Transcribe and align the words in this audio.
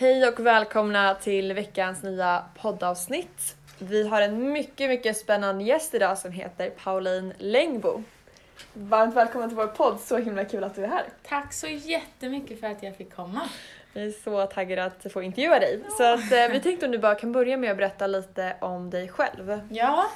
Hej 0.00 0.28
och 0.28 0.40
välkomna 0.40 1.14
till 1.14 1.52
veckans 1.52 2.02
nya 2.02 2.44
poddavsnitt. 2.60 3.56
Vi 3.78 4.08
har 4.08 4.22
en 4.22 4.52
mycket, 4.52 4.88
mycket 4.90 5.16
spännande 5.16 5.64
gäst 5.64 5.94
idag 5.94 6.18
som 6.18 6.32
heter 6.32 6.70
Pauline 6.70 7.32
Längbo. 7.38 8.02
Varmt 8.72 9.14
välkommen 9.14 9.48
till 9.48 9.56
vår 9.56 9.66
podd, 9.66 10.00
så 10.00 10.16
himla 10.16 10.44
kul 10.44 10.64
att 10.64 10.74
du 10.74 10.84
är 10.84 10.88
här. 10.88 11.04
Tack 11.22 11.52
så 11.52 11.66
jättemycket 11.66 12.60
för 12.60 12.66
att 12.66 12.82
jag 12.82 12.96
fick 12.96 13.14
komma. 13.14 13.48
Vi 13.92 14.06
är 14.06 14.10
så 14.10 14.46
taggade 14.46 14.84
att 14.84 15.12
få 15.12 15.22
intervjua 15.22 15.58
dig. 15.58 15.80
Så 15.98 16.02
att, 16.02 16.32
eh, 16.32 16.48
vi 16.52 16.60
tänkte 16.60 16.86
om 16.86 16.92
du 16.92 16.98
bara 16.98 17.14
kan 17.14 17.32
börja 17.32 17.56
med 17.56 17.70
att 17.70 17.76
berätta 17.76 18.06
lite 18.06 18.56
om 18.60 18.90
dig 18.90 19.08
själv. 19.08 19.60
Ja, 19.70 20.06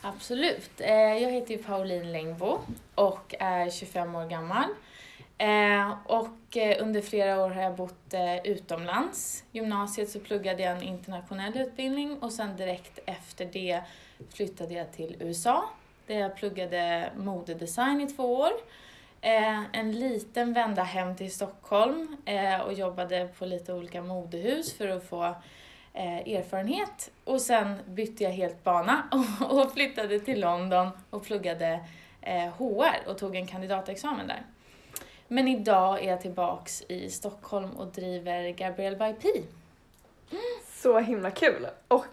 absolut. 0.00 0.70
Eh, 0.78 0.92
jag 0.92 1.30
heter 1.30 1.54
ju 1.54 1.62
Pauline 1.62 2.12
Längbo 2.12 2.58
och 2.94 3.34
är 3.38 3.70
25 3.70 4.14
år 4.14 4.26
gammal. 4.26 4.64
Eh, 5.38 5.92
och 6.04 6.56
eh, 6.56 6.82
under 6.82 7.00
flera 7.00 7.44
år 7.44 7.50
har 7.50 7.62
jag 7.62 7.76
bott 7.76 8.14
eh, 8.14 8.36
utomlands. 8.44 9.44
Gymnasiet 9.52 10.10
så 10.10 10.20
pluggade 10.20 10.62
jag 10.62 10.76
en 10.76 10.82
internationell 10.82 11.56
utbildning 11.56 12.18
och 12.18 12.32
sen 12.32 12.56
direkt 12.56 12.98
efter 13.06 13.44
det 13.52 13.80
flyttade 14.34 14.74
jag 14.74 14.92
till 14.92 15.16
USA 15.20 15.64
där 16.06 16.18
jag 16.18 16.36
pluggade 16.36 17.10
modedesign 17.16 18.00
i 18.00 18.06
två 18.06 18.36
år. 18.36 18.52
Eh, 19.20 19.62
en 19.72 19.92
liten 19.92 20.52
vända 20.52 20.82
hem 20.82 21.16
till 21.16 21.32
Stockholm 21.32 22.16
eh, 22.24 22.60
och 22.60 22.72
jobbade 22.72 23.28
på 23.38 23.46
lite 23.46 23.72
olika 23.72 24.02
modehus 24.02 24.74
för 24.74 24.88
att 24.88 25.08
få 25.08 25.24
eh, 25.92 26.16
erfarenhet. 26.16 27.10
Och 27.24 27.40
sen 27.40 27.76
bytte 27.86 28.24
jag 28.24 28.30
helt 28.30 28.64
bana 28.64 29.08
och, 29.40 29.58
och 29.58 29.72
flyttade 29.72 30.20
till 30.20 30.40
London 30.40 30.88
och 31.10 31.24
pluggade 31.24 31.80
HR 32.58 33.08
och 33.10 33.18
tog 33.18 33.36
en 33.36 33.46
kandidatexamen 33.46 34.26
där. 34.26 34.42
Men 35.28 35.48
idag 35.48 36.04
är 36.04 36.10
jag 36.10 36.20
tillbaks 36.20 36.82
i 36.88 37.10
Stockholm 37.10 37.70
och 37.70 37.86
driver 37.86 38.50
Gabrielle 38.50 38.96
by 38.96 39.12
P. 39.12 39.28
Så 40.84 40.98
himla 40.98 41.30
kul! 41.30 41.66
Och 41.88 42.06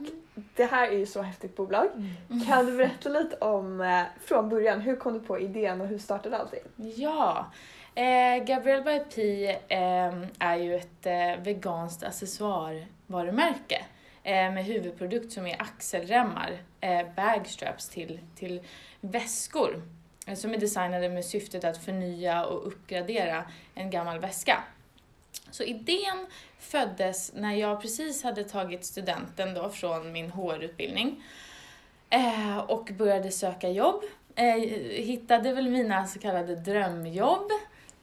det 0.56 0.66
här 0.66 0.88
är 0.88 0.98
ju 0.98 1.06
så 1.06 1.22
häftigt 1.22 1.56
bolag. 1.56 1.88
Mm. 1.96 2.46
Kan 2.46 2.66
du 2.66 2.72
berätta 2.78 3.10
lite 3.10 3.36
om, 3.36 3.82
eh, 3.82 4.04
från 4.26 4.50
början, 4.50 4.82
hur 4.82 4.96
kom 4.96 5.14
du 5.14 5.20
på 5.20 5.40
idén 5.40 5.82
och 5.82 5.88
hur 5.88 5.98
startade 5.98 6.38
allting? 6.38 6.64
Ja, 6.76 7.52
eh, 7.96 8.44
Gabrielle 8.44 8.84
by 8.84 9.00
P 9.16 9.48
eh, 9.68 10.14
är 10.40 10.56
ju 10.56 10.76
ett 10.76 11.06
eh, 11.06 11.44
veganskt 11.44 12.04
accessoarvarumärke 12.04 13.86
eh, 14.24 14.34
med 14.34 14.66
huvudprodukt 14.66 15.32
som 15.32 15.48
är 15.48 15.62
axelremmar, 15.62 16.58
eh, 16.82 17.08
bagstraps 17.16 17.90
till, 17.90 18.20
till 18.36 18.62
väskor 19.02 19.82
som 20.36 20.54
är 20.54 20.58
designade 20.58 21.10
med 21.10 21.26
syftet 21.26 21.64
att 21.64 21.84
förnya 21.84 22.46
och 22.46 22.68
uppgradera 22.68 23.44
en 23.76 23.90
gammal 23.90 24.20
väska. 24.20 24.64
Så 25.52 25.64
idén 25.64 26.28
föddes 26.60 27.34
när 27.34 27.54
jag 27.56 27.82
precis 27.82 28.24
hade 28.24 28.44
tagit 28.44 28.86
studenten 28.86 29.54
då 29.54 29.70
från 29.70 30.12
min 30.12 30.32
HR-utbildning 30.32 31.24
eh, 32.10 32.58
och 32.58 32.90
började 32.98 33.32
söka 33.32 33.70
jobb. 33.70 34.04
Eh, 34.36 34.56
hittade 35.04 35.54
väl 35.54 35.70
mina 35.70 36.08
så 36.08 36.20
kallade 36.20 36.56
drömjobb 36.56 37.52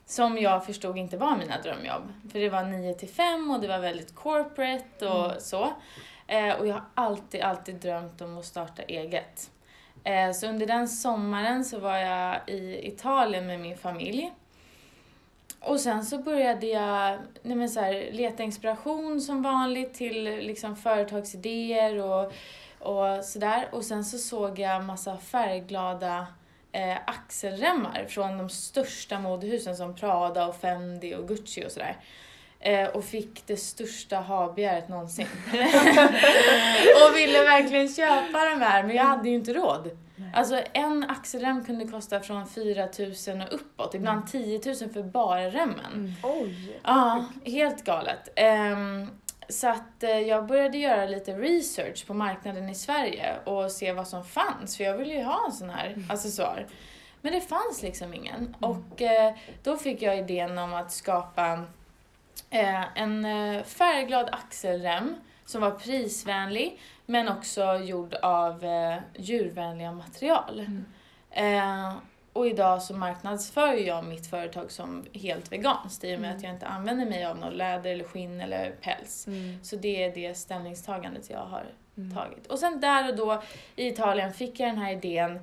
som 0.07 0.39
jag 0.39 0.67
förstod 0.67 0.99
inte 0.99 1.17
var 1.17 1.37
mina 1.37 1.61
drömjobb. 1.61 2.13
För 2.33 2.39
det 2.39 2.49
var 2.49 2.63
9 2.63 2.95
till 2.95 3.09
5 3.09 3.51
och 3.51 3.61
det 3.61 3.69
var 3.69 3.79
väldigt 3.79 4.15
corporate 4.15 5.07
och 5.07 5.25
mm. 5.25 5.41
så. 5.41 5.73
Eh, 6.27 6.55
och 6.55 6.67
jag 6.67 6.75
har 6.75 6.85
alltid, 6.95 7.41
alltid 7.41 7.75
drömt 7.75 8.21
om 8.21 8.39
att 8.39 8.45
starta 8.45 8.83
eget. 8.83 9.51
Eh, 10.09 10.33
så 10.33 10.47
under 10.47 10.67
den 10.67 10.89
sommaren 10.89 11.65
så 11.65 11.79
var 11.79 11.97
jag 11.97 12.41
i 12.47 12.89
Italien 12.89 13.47
med 13.47 13.61
min 13.61 13.77
familj 13.77 14.33
och 15.61 15.81
sen 15.81 16.05
så 16.05 16.19
började 16.19 16.67
jag 16.67 17.19
nej 17.43 17.57
men 17.57 17.69
så 17.69 17.81
här, 17.81 18.09
leta 18.13 18.43
inspiration 18.43 19.21
som 19.21 19.43
vanligt 19.43 19.95
till 19.95 20.25
liksom 20.25 20.77
företagsidéer 20.77 22.03
och, 22.03 22.33
och 22.79 23.25
sådär. 23.25 23.69
Och 23.73 23.85
sen 23.85 24.05
så 24.05 24.19
såg 24.19 24.59
jag 24.59 24.85
massa 24.85 25.19
färgglada 25.19 26.27
eh, 26.73 26.97
axelremmar 27.07 28.07
från 28.09 28.39
de 28.39 28.49
största 28.49 29.21
modehusen 29.21 29.77
som 29.77 29.97
Prada 29.97 30.47
och 30.47 30.57
Fendi 30.57 31.15
och 31.15 31.29
Gucci 31.29 31.67
och 31.67 31.73
sådär. 31.73 31.97
Eh, 32.61 32.89
och 32.89 33.05
fick 33.05 33.47
det 33.47 33.57
största 33.57 34.17
habegäret 34.17 34.89
någonsin. 34.89 35.29
och 37.05 37.17
ville 37.17 37.43
verkligen 37.43 37.89
köpa 37.89 38.45
de 38.45 38.61
här 38.61 38.83
men 38.83 38.97
jag 38.97 39.05
hade 39.05 39.29
ju 39.29 39.35
inte 39.35 39.53
råd. 39.53 39.91
Alltså 40.35 40.63
en 40.73 41.05
axelrem 41.09 41.65
kunde 41.65 41.87
kosta 41.87 42.21
från 42.21 42.49
4 42.49 42.89
000 43.27 43.43
och 43.43 43.55
uppåt, 43.55 43.95
ibland 43.95 44.27
10 44.27 44.61
000 44.67 44.75
för 44.75 45.03
bara 45.03 45.51
remmen. 45.51 45.93
Mm. 45.95 46.13
Oj! 46.23 46.81
Ja, 46.85 47.25
helt 47.45 47.85
galet. 47.85 48.29
Um, 48.73 49.11
så 49.49 49.69
att 49.69 50.03
uh, 50.03 50.11
jag 50.11 50.47
började 50.47 50.79
göra 50.79 51.07
lite 51.07 51.33
research 51.33 52.07
på 52.07 52.15
marknaden 52.15 52.69
i 52.69 52.75
Sverige 52.75 53.37
och 53.45 53.71
se 53.71 53.93
vad 53.93 54.09
som 54.09 54.25
fanns, 54.25 54.77
för 54.77 54.85
jag 54.85 54.97
ville 54.97 55.15
ju 55.15 55.23
ha 55.23 55.47
en 55.47 55.53
sån 55.53 55.71
här 55.71 55.87
mm. 55.87 56.11
accessoar. 56.11 56.67
Men 57.21 57.33
det 57.33 57.41
fanns 57.41 57.83
liksom 57.83 58.15
ingen. 58.15 58.37
Mm. 58.37 58.55
Och 58.61 59.01
uh, 59.01 59.39
då 59.63 59.77
fick 59.77 60.03
jag 60.03 60.19
idén 60.19 60.59
om 60.59 60.75
att 60.75 60.93
skapa 60.93 61.53
uh, 62.55 62.99
en 62.99 63.25
färgglad 63.65 64.29
axelrem 64.33 65.15
som 65.45 65.61
var 65.61 65.71
prisvänlig 65.71 66.81
men 67.11 67.29
också 67.29 67.77
gjord 67.77 68.15
av 68.15 68.65
eh, 68.65 68.97
djurvänliga 69.17 69.93
material. 69.93 70.61
Mm. 70.61 70.85
Eh, 71.31 71.95
och 72.33 72.47
idag 72.47 72.83
så 72.83 72.95
marknadsför 72.95 73.73
jag 73.73 74.05
mitt 74.05 74.31
företag 74.31 74.71
som 74.71 75.05
helt 75.15 75.53
veganskt 75.53 76.05
i 76.05 76.17
och 76.17 76.21
med 76.21 76.29
mm. 76.29 76.37
att 76.37 76.43
jag 76.43 76.53
inte 76.53 76.67
använder 76.67 77.07
mig 77.07 77.25
av 77.25 77.39
något 77.39 77.55
läder 77.55 77.91
eller 77.91 78.05
skinn 78.05 78.41
eller 78.41 78.71
päls. 78.71 79.27
Mm. 79.27 79.65
Så 79.65 79.77
det 79.77 80.05
är 80.05 80.15
det 80.15 80.35
ställningstagandet 80.35 81.31
jag 81.31 81.39
har 81.39 81.67
mm. 81.97 82.17
tagit. 82.17 82.47
Och 82.47 82.59
sen 82.59 82.81
där 82.81 83.09
och 83.09 83.17
då 83.17 83.43
i 83.77 83.89
Italien 83.89 84.33
fick 84.33 84.61
jag 84.61 84.69
den 84.69 84.79
här 84.79 84.93
idén 84.93 85.41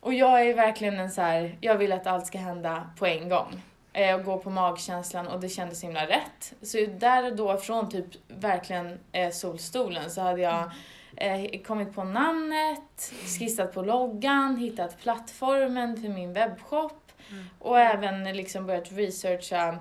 och 0.00 0.14
jag 0.14 0.46
är 0.46 0.54
verkligen 0.54 1.00
en 1.00 1.10
så 1.10 1.20
här, 1.20 1.58
jag 1.60 1.76
vill 1.76 1.92
att 1.92 2.06
allt 2.06 2.26
ska 2.26 2.38
hända 2.38 2.90
på 2.98 3.06
en 3.06 3.28
gång 3.28 3.62
eh, 3.92 4.14
och 4.14 4.24
gå 4.24 4.38
på 4.38 4.50
magkänslan 4.50 5.28
och 5.28 5.40
det 5.40 5.48
kändes 5.48 5.84
himla 5.84 6.06
rätt. 6.06 6.54
Så 6.62 6.86
där 6.98 7.30
och 7.30 7.36
då, 7.36 7.56
från 7.56 7.90
typ 7.90 8.06
verkligen 8.28 8.98
eh, 9.12 9.30
solstolen, 9.30 10.10
så 10.10 10.20
hade 10.20 10.40
jag 10.40 10.70
eh, 11.16 11.60
kommit 11.62 11.94
på 11.94 12.04
namnet, 12.04 13.12
skissat 13.38 13.74
på 13.74 13.82
loggan, 13.82 14.56
hittat 14.56 14.98
plattformen 15.02 16.02
för 16.02 16.08
min 16.08 16.32
webbshop 16.32 17.12
mm. 17.30 17.44
och 17.58 17.80
även 17.80 18.36
liksom 18.36 18.66
börjat 18.66 18.92
researcha 18.92 19.78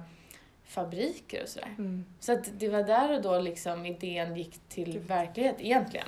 fabriker 0.65 1.43
och 1.43 1.49
sådär. 1.49 1.69
Mm. 1.77 2.05
Så 2.19 2.33
att 2.33 2.59
det 2.59 2.69
var 2.69 2.83
där 2.83 3.15
och 3.15 3.21
då 3.21 3.39
liksom 3.39 3.85
idén 3.85 4.35
gick 4.35 4.59
till 4.69 4.99
verklighet 4.99 5.55
egentligen. 5.59 6.07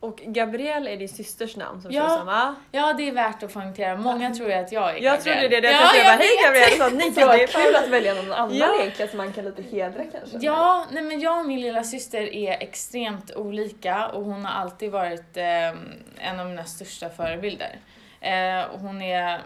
Och 0.00 0.16
Gabrielle 0.16 0.90
är 0.90 0.96
din 0.96 1.08
systers 1.08 1.56
namn 1.56 1.82
som 1.82 1.92
ja, 1.92 2.08
samma. 2.08 2.54
Ja, 2.72 2.92
det 2.92 3.08
är 3.08 3.12
värt 3.12 3.42
att 3.42 3.52
poängtera. 3.52 3.96
Många 3.96 4.34
tror 4.34 4.52
att 4.52 4.72
jag 4.72 4.82
är 4.82 4.86
Gabrielle. 4.86 5.06
Jag 5.06 5.20
trodde 5.20 5.48
det, 5.48 5.60
det 5.60 5.72
jag 5.72 5.82
ja, 5.82 5.96
jag 5.96 6.06
bara, 6.06 6.16
hej 6.16 6.30
Gabrielle, 6.44 6.76
så 6.76 6.96
ni 6.96 7.14
kan, 7.14 7.28
det 7.36 7.42
är 7.42 7.46
kul 7.46 7.76
att 7.76 7.88
välja 7.88 8.14
någon 8.14 8.32
annan 8.32 8.56
ja. 8.56 8.80
egentligen 8.80 9.08
som 9.08 9.16
man 9.16 9.32
kan 9.32 9.44
lite 9.44 9.62
hedra 9.62 10.04
kanske. 10.04 10.38
Ja, 10.40 10.86
nej 10.90 11.02
men 11.02 11.20
jag 11.20 11.38
och 11.38 11.46
min 11.46 11.60
lilla 11.60 11.84
syster 11.84 12.34
är 12.34 12.52
extremt 12.52 13.36
olika 13.36 14.08
och 14.08 14.24
hon 14.24 14.44
har 14.44 14.62
alltid 14.62 14.90
varit 14.90 15.36
eh, 15.36 15.68
en 16.18 16.40
av 16.40 16.46
mina 16.46 16.64
största 16.64 17.10
förebilder. 17.10 17.78
Eh, 18.20 18.78
hon 18.80 19.02
är 19.02 19.40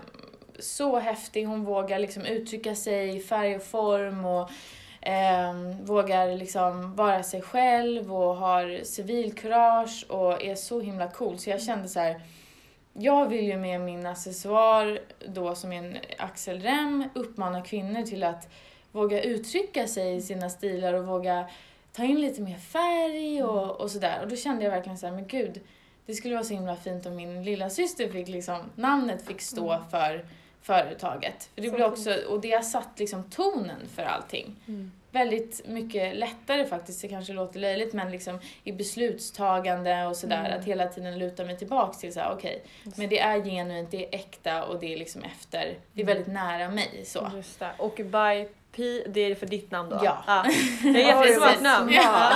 så 0.59 0.99
häftig, 0.99 1.45
hon 1.45 1.65
vågar 1.65 1.99
liksom 1.99 2.25
uttrycka 2.25 2.75
sig 2.75 3.17
i 3.17 3.21
färg 3.21 3.57
och 3.57 3.65
form 3.65 4.25
och 4.25 4.51
eh, 5.05 5.55
vågar 5.83 6.37
liksom 6.37 6.95
vara 6.97 7.23
sig 7.23 7.43
själv 7.43 8.15
och 8.15 8.37
har 8.37 8.85
civilkurage 8.85 10.07
och 10.09 10.43
är 10.43 10.55
så 10.55 10.81
himla 10.81 11.09
cool. 11.09 11.39
Så 11.39 11.51
jag 11.51 11.63
kände 11.63 11.89
så 11.89 12.01
här, 12.01 12.21
jag 12.93 13.29
vill 13.29 13.45
ju 13.45 13.57
med 13.57 13.81
min 13.81 14.07
accessoar 14.07 14.99
då 15.27 15.55
som 15.55 15.73
är 15.73 15.79
en 15.79 15.97
axelrem 16.19 17.05
uppmana 17.15 17.63
kvinnor 17.63 18.03
till 18.03 18.23
att 18.23 18.49
våga 18.93 19.23
uttrycka 19.23 19.87
sig 19.87 20.17
i 20.17 20.23
sina 20.23 20.51
stilar 20.51 20.95
och 20.95 21.07
våga 21.07 21.49
ta 21.93 22.05
in 22.05 22.21
lite 22.21 22.43
mer 22.43 22.59
färg 22.59 23.43
och, 23.43 23.81
och 23.81 23.91
sådär. 23.91 24.19
Och 24.23 24.29
då 24.29 24.37
kände 24.37 24.65
jag 24.65 24.71
verkligen 24.71 24.99
så 24.99 25.07
här, 25.07 25.15
men 25.15 25.27
gud, 25.27 25.61
det 26.07 26.15
skulle 26.15 26.35
vara 26.35 26.45
så 26.45 26.55
himla 26.55 26.77
fint 26.77 27.07
om 27.07 27.17
min 27.17 27.45
lilla 27.45 27.71
syster 27.71 28.09
fick 28.09 28.29
liksom, 28.29 28.59
namnet 28.75 29.27
fick 29.27 29.41
stå 29.41 29.73
mm. 29.73 29.89
för 29.91 30.27
företaget. 30.65 31.51
För 31.55 31.63
det 31.63 31.71
blir 31.71 31.85
också, 31.85 32.15
och 32.29 32.41
det 32.41 32.51
har 32.51 32.63
satt 32.63 32.99
liksom 32.99 33.23
tonen 33.31 33.89
för 33.95 34.03
allting. 34.03 34.57
Mm. 34.69 34.93
Väldigt 35.11 35.67
mycket 35.67 36.17
lättare 36.17 36.67
faktiskt, 36.67 37.03
det 37.03 37.09
kanske 37.09 37.33
låter 37.33 37.61
löjligt, 37.61 37.93
men 37.93 38.11
liksom 38.11 38.39
i 38.65 38.73
beslutstagande 38.73 40.07
och 40.07 40.17
sådär, 40.17 40.45
mm. 40.45 40.59
att 40.59 40.65
hela 40.65 40.87
tiden 40.87 41.19
luta 41.19 41.45
mig 41.45 41.59
tillbaks 41.59 41.99
till 41.99 42.13
såhär, 42.13 42.33
okej, 42.33 42.63
okay, 42.85 42.93
men 42.97 43.09
det 43.09 43.19
är 43.19 43.45
genuint, 43.45 43.91
det 43.91 44.07
är 44.07 44.15
äkta 44.15 44.65
och 44.65 44.81
det 44.81 44.93
är 44.93 44.97
liksom 44.97 45.23
efter, 45.23 45.79
det 45.93 46.03
är 46.03 46.07
väldigt 46.07 46.27
nära 46.27 46.69
mig 46.69 47.03
så. 47.05 47.31
Just 47.37 47.59
det. 47.59 47.71
Och 47.79 47.95
by 47.97 48.49
P, 48.77 49.03
det 49.07 49.21
är 49.21 49.35
för 49.35 49.47
ditt 49.47 49.71
namn 49.71 49.91
då? 49.91 50.01
Ja. 50.03 50.25
Ah. 50.27 50.43
Det 50.83 51.03
är 51.03 51.25
jättesmart 51.25 51.61
namn. 51.61 51.93
Ja. 51.93 52.33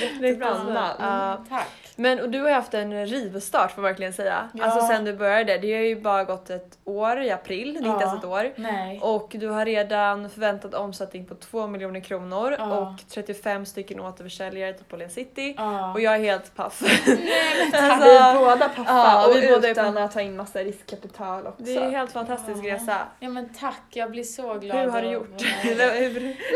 Jättebra 0.22 0.64
namn. 0.64 1.40
Uh, 1.40 1.48
tack. 1.48 1.83
Men 1.96 2.20
och 2.20 2.30
du 2.30 2.40
har 2.40 2.50
haft 2.50 2.74
en 2.74 3.06
rivstart 3.06 3.72
får 3.72 3.82
man 3.82 3.88
verkligen 3.90 4.12
säga. 4.12 4.48
Ja. 4.54 4.64
Alltså 4.64 4.86
sen 4.86 5.04
du 5.04 5.12
började. 5.12 5.58
Det 5.58 5.74
har 5.74 5.80
ju 5.80 6.00
bara 6.00 6.24
gått 6.24 6.50
ett 6.50 6.78
år 6.84 7.20
i 7.22 7.30
april, 7.30 7.72
det 7.74 7.78
är 7.78 7.90
inte 7.90 8.04
Ja. 8.04 8.08
ens 8.08 8.18
ett 8.18 8.24
år. 8.24 8.52
Nej. 8.56 9.00
Och 9.02 9.30
du 9.34 9.48
har 9.48 9.64
redan 9.64 10.30
förväntad 10.30 10.74
omsättning 10.74 11.26
på 11.26 11.34
2 11.34 11.66
miljoner 11.66 12.00
kronor 12.00 12.56
Ja. 12.58 12.78
och 12.78 12.92
35 13.10 13.66
stycken 13.66 14.00
återförsäljare 14.00 14.72
till 14.72 14.84
Åhléns 14.92 15.14
City. 15.14 15.54
Ja. 15.58 15.92
Och 15.92 16.00
jag 16.00 16.14
är 16.14 16.18
helt 16.18 16.54
paff. 16.54 16.82
Nej, 17.06 17.68
men 17.72 17.82
Alltså, 17.90 18.08
vi 18.10 18.16
är 18.16 18.34
båda 18.38 18.70
ja, 18.86 19.26
och 19.28 19.36
vi 19.36 19.48
båda 19.48 19.66
är 19.68 19.72
utan 19.72 19.92
pappa. 19.94 20.04
att 20.04 20.12
ta 20.12 20.20
in 20.20 20.36
massa 20.36 20.58
riskkapital 20.58 21.46
också. 21.46 21.62
Det 21.64 21.76
är 21.76 21.82
en 21.82 21.94
helt 21.94 22.12
fantastisk 22.12 22.64
Ja. 22.64 22.74
resa. 22.74 22.98
Ja 23.20 23.28
men 23.28 23.48
tack, 23.54 23.82
jag 23.90 24.10
blir 24.10 24.22
så 24.24 24.54
glad. 24.54 24.78
Hur 24.78 24.88
har 24.88 25.02
du 25.02 25.08
gjort? 25.10 25.42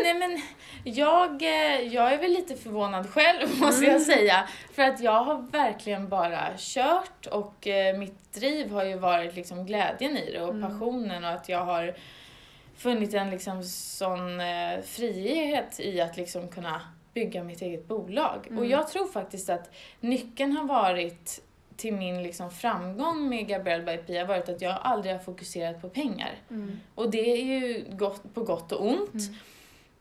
Nej 0.02 0.14
men 0.14 0.40
jag, 0.84 1.42
eh, 1.42 1.80
jag 1.94 2.12
är 2.12 2.18
väl 2.18 2.30
lite 2.30 2.54
förvånad 2.56 3.10
själv 3.10 3.48
måste 3.60 3.84
Mm. 3.84 3.92
jag 3.92 4.02
säga. 4.02 4.48
För 4.74 4.82
att 4.82 5.00
jag 5.00 5.12
har 5.28 5.42
verkligen 5.52 6.08
bara 6.08 6.48
kört 6.56 7.26
och 7.26 7.66
eh, 7.66 7.98
mitt 7.98 8.32
driv 8.32 8.70
har 8.70 8.84
ju 8.84 8.98
varit 8.98 9.34
liksom 9.36 9.66
glädjen 9.66 10.16
i 10.16 10.32
det 10.32 10.42
och 10.42 10.54
Mm. 10.54 10.70
passionen 10.70 11.24
och 11.24 11.30
att 11.30 11.48
jag 11.48 11.64
har 11.64 11.94
funnit 12.76 13.14
en 13.14 13.30
liksom 13.30 13.64
sån 13.64 14.40
eh, 14.40 14.80
frihet 14.84 15.80
i 15.80 16.00
att 16.00 16.16
liksom 16.16 16.48
kunna 16.48 16.80
bygga 17.14 17.44
mitt 17.44 17.62
eget 17.62 17.88
bolag. 17.88 18.46
Mm. 18.46 18.58
Och 18.58 18.66
jag 18.66 18.88
tror 18.88 19.06
faktiskt 19.06 19.50
att 19.50 19.70
nyckeln 20.00 20.56
har 20.56 20.64
varit 20.64 21.42
till 21.76 21.94
min 21.94 22.22
liksom 22.22 22.50
framgång 22.50 23.28
med 23.28 23.46
Gabrielle 23.48 23.84
by 23.84 23.96
Pia 23.96 24.24
varit 24.24 24.48
att 24.48 24.62
jag 24.62 24.78
aldrig 24.82 25.14
har 25.14 25.20
fokuserat 25.20 25.80
på 25.80 25.88
pengar. 25.88 26.34
Mm. 26.50 26.80
Och 26.94 27.10
det 27.10 27.32
är 27.32 27.44
ju 27.44 27.84
gott, 27.90 28.34
på 28.34 28.42
gott 28.42 28.72
och 28.72 28.86
ont. 28.86 29.22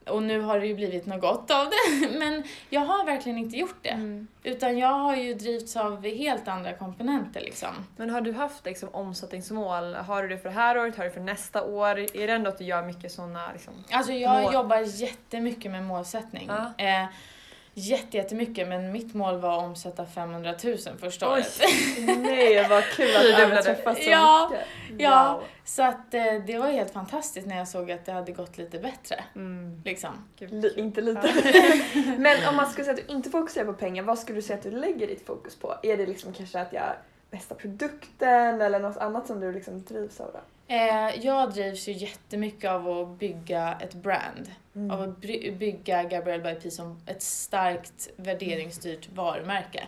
Och 0.09 0.23
nu 0.23 0.41
har 0.41 0.59
det 0.59 0.67
ju 0.67 0.75
blivit 0.75 1.05
något 1.05 1.21
gott 1.21 1.51
av 1.51 1.65
det. 1.69 2.07
Men 2.19 2.43
jag 2.69 2.81
har 2.81 3.05
verkligen 3.05 3.37
inte 3.37 3.57
gjort 3.57 3.77
det. 3.81 3.89
Mm. 3.89 4.27
Utan 4.43 4.77
jag 4.77 4.93
har 4.93 5.15
ju 5.15 5.33
drivits 5.33 5.75
av 5.75 6.05
helt 6.05 6.47
andra 6.47 6.73
komponenter 6.73 7.41
liksom. 7.41 7.69
Men 7.97 8.09
har 8.09 8.21
du 8.21 8.33
haft 8.33 8.65
liksom, 8.65 8.89
omsättningsmål? 8.91 9.93
Har 9.95 10.23
du 10.23 10.29
det 10.29 10.37
för 10.37 10.49
det 10.49 10.55
här 10.55 10.77
året? 10.77 10.97
Har 10.97 11.03
du 11.03 11.09
det 11.09 11.13
för 11.13 11.21
nästa 11.21 11.63
år? 11.63 11.99
Är 11.99 12.27
det 12.27 12.33
ändå 12.33 12.49
att 12.49 12.57
du 12.57 12.63
gör 12.63 12.83
mycket 12.83 13.11
sådana 13.11 13.51
liksom? 13.53 13.73
Alltså 13.91 14.13
jag 14.13 14.43
Mål. 14.43 14.53
jobbar 14.53 15.01
jättemycket 15.01 15.71
med 15.71 15.83
målsättning. 15.83 16.49
Ja. 16.77 16.85
Eh, 16.85 17.05
jättemycket, 17.77 18.67
men 18.67 18.91
mitt 18.91 19.13
mål 19.13 19.37
var 19.39 19.57
att 19.57 19.63
omsätta 19.63 20.05
500 20.05 20.53
000 20.63 20.77
första 20.99 21.25
Oj. 21.27 21.33
året. 21.33 21.61
Nej 22.21 22.67
vad 22.69 22.83
kul 22.83 23.15
att 23.15 23.21
Fyrdubblade. 23.21 23.43
överträffa 23.43 23.95
så 23.95 24.09
Ja. 24.09 24.49
mycket. 24.51 24.67
Ja. 25.01 25.33
Wow. 25.33 25.43
Så 25.65 25.83
att 25.83 26.13
eh, 26.13 26.23
det 26.47 26.57
var 26.59 26.67
helt 26.71 26.93
fantastiskt 26.93 27.47
när 27.47 27.57
jag 27.57 27.67
såg 27.67 27.91
att 27.91 28.05
det 28.05 28.11
hade 28.11 28.31
gått 28.31 28.57
lite 28.57 28.79
bättre. 28.79 29.23
Mm. 29.35 29.81
Liksom. 29.85 30.09
Kul. 30.39 30.73
inte 30.75 31.01
lite. 31.01 31.33
Men 32.17 32.47
om 32.49 32.55
man 32.55 32.65
skulle 32.71 32.85
säga 32.85 32.97
att 32.97 33.07
du 33.07 33.13
inte 33.13 33.29
fokuserar 33.29 33.65
på 33.65 33.73
pengar, 33.73 34.03
vad 34.03 34.19
skulle 34.19 34.37
du 34.37 34.41
säga 34.41 34.57
att 34.57 34.63
du 34.63 34.71
lägger 34.71 35.07
ditt 35.07 35.25
fokus 35.25 35.55
på? 35.55 35.75
Är 35.83 35.97
det 35.97 36.05
liksom 36.05 36.33
kanske 36.33 36.59
att 36.61 36.73
göra 36.73 36.95
bästa 37.31 37.55
produkten 37.55 38.61
eller 38.61 38.79
något 38.79 38.97
annat 38.97 39.27
som 39.27 39.39
du 39.39 39.51
liksom 39.51 39.83
drivs 39.83 40.19
av? 40.19 40.27
Då? 40.33 40.39
Eh, 40.75 41.25
jag 41.25 41.51
drivs 41.53 41.87
ju 41.87 41.91
jättemycket 41.91 42.71
av 42.71 42.89
att 42.89 43.07
bygga 43.19 43.77
ett 43.81 43.93
brand. 43.93 44.51
Mm. 44.77 44.91
Av 44.91 45.01
att 45.01 45.19
bygga 45.59 46.03
Gabrielle 46.03 46.53
by 46.53 46.61
P 46.61 46.71
som 46.71 47.01
ett 47.05 47.21
starkt 47.21 48.09
värderingsstyrt 48.15 49.09
varumärke. 49.09 49.87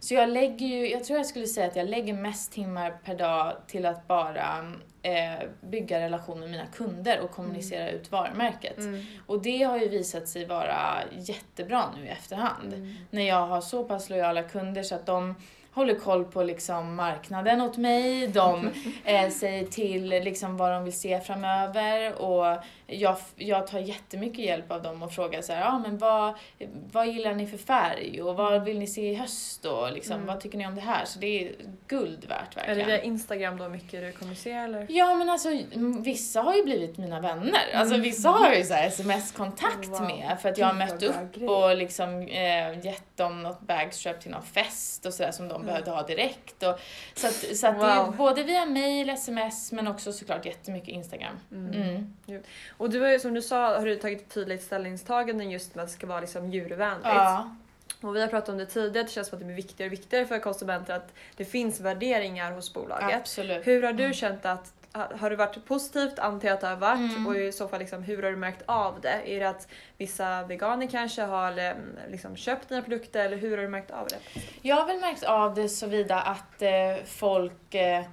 Så 0.00 0.14
jag 0.14 0.28
lägger 0.28 0.66
ju, 0.66 0.90
jag 0.90 1.04
tror 1.04 1.18
jag 1.18 1.26
skulle 1.26 1.46
säga 1.46 1.66
att 1.66 1.76
jag 1.76 1.88
lägger 1.88 2.14
mest 2.14 2.52
timmar 2.52 2.98
per 3.04 3.14
dag 3.14 3.56
till 3.66 3.86
att 3.86 4.08
bara 4.08 4.72
eh, 5.02 5.48
bygga 5.60 6.00
relation 6.00 6.40
med 6.40 6.50
mina 6.50 6.66
kunder 6.66 7.20
och 7.20 7.30
kommunicera 7.30 7.90
ut 7.90 8.12
varumärket. 8.12 8.78
Mm. 8.78 9.04
Och 9.26 9.42
det 9.42 9.62
har 9.62 9.78
ju 9.78 9.88
visat 9.88 10.28
sig 10.28 10.44
vara 10.44 10.98
jättebra 11.18 11.84
nu 11.96 12.06
i 12.06 12.08
efterhand. 12.08 12.74
Mm. 12.74 12.94
När 13.10 13.22
jag 13.22 13.46
har 13.46 13.60
så 13.60 13.84
pass 13.84 14.10
lojala 14.10 14.42
kunder 14.42 14.82
så 14.82 14.94
att 14.94 15.06
de 15.06 15.34
håller 15.78 15.94
koll 15.94 16.24
på 16.24 16.42
liksom 16.42 16.94
marknaden 16.94 17.60
åt 17.60 17.76
mig, 17.76 18.26
de 18.28 18.70
eh, 19.04 19.28
säger 19.30 19.64
till 19.66 20.08
liksom 20.08 20.56
vad 20.56 20.72
de 20.72 20.84
vill 20.84 20.98
se 21.00 21.20
framöver 21.20 22.22
och 22.22 22.56
jag, 22.86 23.16
jag 23.36 23.66
tar 23.66 23.78
jättemycket 23.78 24.38
hjälp 24.44 24.70
av 24.72 24.82
dem 24.82 25.02
och 25.02 25.12
frågar 25.12 25.42
så 25.42 25.52
här, 25.52 25.66
ah, 25.68 25.78
men 25.78 25.98
vad, 25.98 26.34
vad 26.92 27.06
gillar 27.06 27.34
ni 27.34 27.46
för 27.46 27.58
färg 27.58 28.22
och 28.22 28.36
vad 28.36 28.64
vill 28.64 28.78
ni 28.78 28.86
se 28.86 29.10
i 29.10 29.14
höst 29.14 29.64
och 29.64 29.92
liksom, 29.92 30.14
Mm. 30.14 30.26
vad 30.26 30.40
tycker 30.40 30.58
ni 30.58 30.66
om 30.66 30.74
det 30.74 30.80
här? 30.80 31.04
Så 31.04 31.18
det 31.18 31.26
är 31.44 31.52
guld 31.86 32.24
värt 32.28 32.56
Är 32.56 32.60
det 32.60 32.66
verkligen. 32.66 32.86
via 32.88 33.02
Instagram 33.02 33.58
då 33.58 33.68
mycket 33.68 34.00
du 34.00 34.12
kommunicerar 34.12 34.64
eller? 34.64 34.86
Ja 34.88 35.14
men 35.14 35.30
alltså 35.30 35.48
m- 35.74 36.02
vissa 36.02 36.40
har 36.40 36.54
ju 36.54 36.64
blivit 36.64 36.98
mina 36.98 37.20
vänner. 37.20 37.60
Alltså 37.74 37.94
Mm. 37.94 38.04
vissa 38.04 38.28
har 38.28 38.46
jag 38.46 38.58
ju 38.58 38.64
så 38.64 38.74
sms-kontakt 38.74 39.88
Wow. 39.88 40.02
med 40.02 40.36
för 40.42 40.48
att 40.48 40.58
jag 40.58 40.66
har 40.66 40.74
mött 40.74 41.02
upp 41.02 41.42
och 41.48 41.76
liksom 41.76 42.22
eh, 42.22 42.78
gett 42.86 43.16
dem 43.16 43.42
något 43.42 43.60
bagstrap 43.60 44.20
till 44.20 44.30
någon 44.30 44.42
fest 44.42 45.06
och 45.06 45.14
sådär 45.14 45.30
som 45.32 45.48
de 45.48 45.62
Mm. 45.62 45.67
Behövde 45.68 45.90
ha 45.90 46.02
direkt. 46.02 46.62
Och, 46.62 46.80
så 47.14 47.26
att, 47.26 47.32
så 47.56 47.66
att 47.66 47.80
det 47.80 47.86
är 47.86 48.04
Wow. 48.04 48.16
både 48.16 48.42
via 48.42 48.66
mail, 48.66 49.08
sms 49.10 49.72
men 49.72 49.88
också 49.88 50.12
såklart 50.12 50.46
jättemycket 50.46 50.88
Instagram. 50.88 51.34
Mm. 51.52 51.72
Mm. 52.28 52.42
Och 52.76 52.90
du 52.90 53.00
har 53.00 53.08
ju 53.08 53.18
som 53.20 53.34
du 53.34 53.42
sa 53.42 53.78
har 53.78 53.86
du 53.86 53.96
tagit 53.96 54.28
tydligt 54.34 54.62
ställningstagande 54.62 55.44
just 55.44 55.74
med 55.74 55.82
att 55.82 55.88
det 55.88 55.94
ska 55.94 56.06
vara 56.06 56.20
liksom 56.20 56.50
djurvänligt. 56.52 57.06
Ja. 57.08 57.54
Och 58.00 58.16
vi 58.16 58.20
har 58.20 58.28
pratat 58.28 58.48
om 58.48 58.58
det 58.58 58.66
tidigare, 58.66 59.04
det 59.06 59.10
känns 59.10 59.28
som 59.28 59.36
att 59.36 59.40
det 59.40 59.44
blir 59.46 59.56
viktigare 59.56 59.88
och 59.88 59.92
viktigare 59.92 60.26
för 60.26 60.38
konsumenter 60.38 60.94
att 60.94 61.12
det 61.36 61.44
finns 61.44 61.80
värderingar 61.80 62.52
hos 62.52 62.74
bolaget. 62.74 63.16
Absolut. 63.16 63.66
Hur 63.66 63.82
har 63.82 63.92
du 63.92 64.02
Mm. 64.04 64.14
känt 64.14 64.46
att 64.46 64.72
har 64.92 65.30
det 65.30 65.36
varit 65.36 65.64
positivt? 65.64 66.18
Antar 66.18 66.48
jag 66.48 66.54
att 66.54 66.60
det 66.60 66.66
har 66.66 66.76
varit. 66.76 67.16
Mm. 67.16 67.26
Och 67.26 67.36
i 67.36 67.52
så 67.52 67.68
fall, 67.68 67.78
liksom, 67.78 68.02
hur 68.02 68.22
har 68.22 68.30
du 68.30 68.36
märkt 68.36 68.62
av 68.66 69.00
det? 69.00 69.22
Är 69.24 69.40
det 69.40 69.48
att 69.48 69.68
vissa 69.98 70.42
veganer 70.42 70.86
kanske 70.86 71.22
har 71.22 71.58
eh, 71.58 71.72
liksom, 72.08 72.36
köpt 72.36 72.68
dina 72.68 72.82
produkter 72.82 73.24
eller 73.24 73.36
hur 73.36 73.56
har 73.56 73.62
du 73.64 73.68
märkt 73.68 73.90
av 73.90 74.06
det? 74.08 74.40
Jag 74.62 74.76
har 74.76 74.86
väl 74.86 75.00
märkt 75.00 75.22
av 75.22 75.54
det 75.54 75.68
såvida 75.68 76.20
att 76.20 76.62
eh, 76.62 77.04
folk 77.04 77.74
eh, 77.74 78.04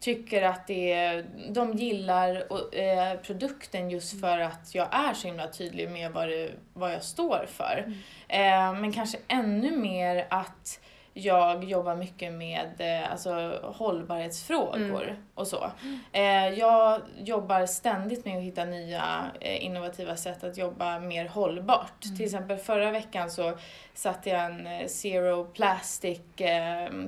tycker 0.00 0.42
att 0.42 0.66
det 0.66 1.24
de 1.50 1.72
gillar 1.72 2.52
och, 2.52 2.74
eh, 2.74 3.18
produkten 3.18 3.90
just 3.90 4.20
för 4.20 4.38
att 4.38 4.74
jag 4.74 4.88
är 4.94 5.14
så 5.14 5.26
himla 5.26 5.48
tydlig 5.48 5.90
med 5.90 6.12
vad, 6.12 6.28
det, 6.28 6.50
vad 6.72 6.92
jag 6.92 7.02
står 7.02 7.46
för. 7.48 7.92
Eh, 8.28 8.72
men 8.74 8.92
kanske 8.92 9.18
ännu 9.28 9.76
mer 9.76 10.26
att 10.30 10.80
jag 11.16 11.64
jobbar 11.64 11.96
mycket 11.96 12.32
med 12.32 12.70
eh, 12.78 13.12
alltså, 13.12 13.60
hållbarhetsfrågor 13.62 15.02
Mm. 15.02 15.16
Och 15.34 15.46
så. 15.46 15.70
Eh, 16.12 16.48
jag 16.48 17.00
jobbar 17.18 17.66
ständigt 17.66 18.24
med 18.24 18.36
att 18.36 18.42
hitta 18.42 18.64
nya 18.64 19.30
eh, 19.40 19.64
innovativa 19.64 20.16
sätt 20.16 20.44
att 20.44 20.58
jobba 20.58 20.98
mer 20.98 21.28
hållbart. 21.28 22.00
Till 22.16 22.24
exempel 22.24 22.56
förra 22.56 22.90
veckan 22.90 23.30
så 23.30 23.58
satte 23.94 24.30
jag 24.30 24.44
en 24.44 24.66
eh, 24.66 24.86
zero 24.86 25.44
plastic 25.44 26.20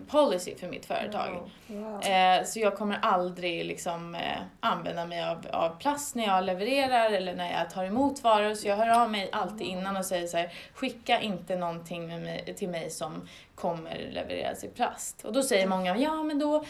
policy 0.08 0.54
för 0.56 0.68
mitt 0.68 0.86
företag. 0.86 1.50
Wow. 1.66 2.02
Eh, 2.06 2.44
så 2.44 2.60
jag 2.60 2.76
kommer 2.76 2.98
aldrig 3.02 3.64
liksom, 3.64 4.16
använda 4.60 5.06
mig 5.06 5.24
av, 5.24 5.46
av 5.52 5.76
plast 5.80 6.14
när 6.14 6.26
jag 6.26 6.44
levererar 6.44 7.10
eller 7.10 7.34
när 7.34 7.52
jag 7.52 7.70
tar 7.70 7.84
emot 7.84 8.22
varor. 8.22 8.54
Så 8.54 8.68
jag 8.68 8.76
hör 8.76 9.02
av 9.02 9.10
mig 9.10 9.28
alltid 9.32 9.66
innan 9.66 9.96
och 9.96 10.04
säger 10.04 10.26
så 10.26 10.36
här, 10.36 10.52
skicka 10.74 11.20
inte 11.20 11.56
någonting 11.56 12.06
mig, 12.06 12.54
till 12.56 12.68
mig 12.68 12.90
som 12.90 13.28
kommer 13.54 14.08
levereras 14.10 14.64
i 14.64 14.68
plast. 14.68 15.24
Och 15.24 15.32
då 15.32 15.42
säger 15.42 15.66
många, 15.66 15.96
ja 15.96 16.22
men 16.22 16.38
då, 16.38 16.64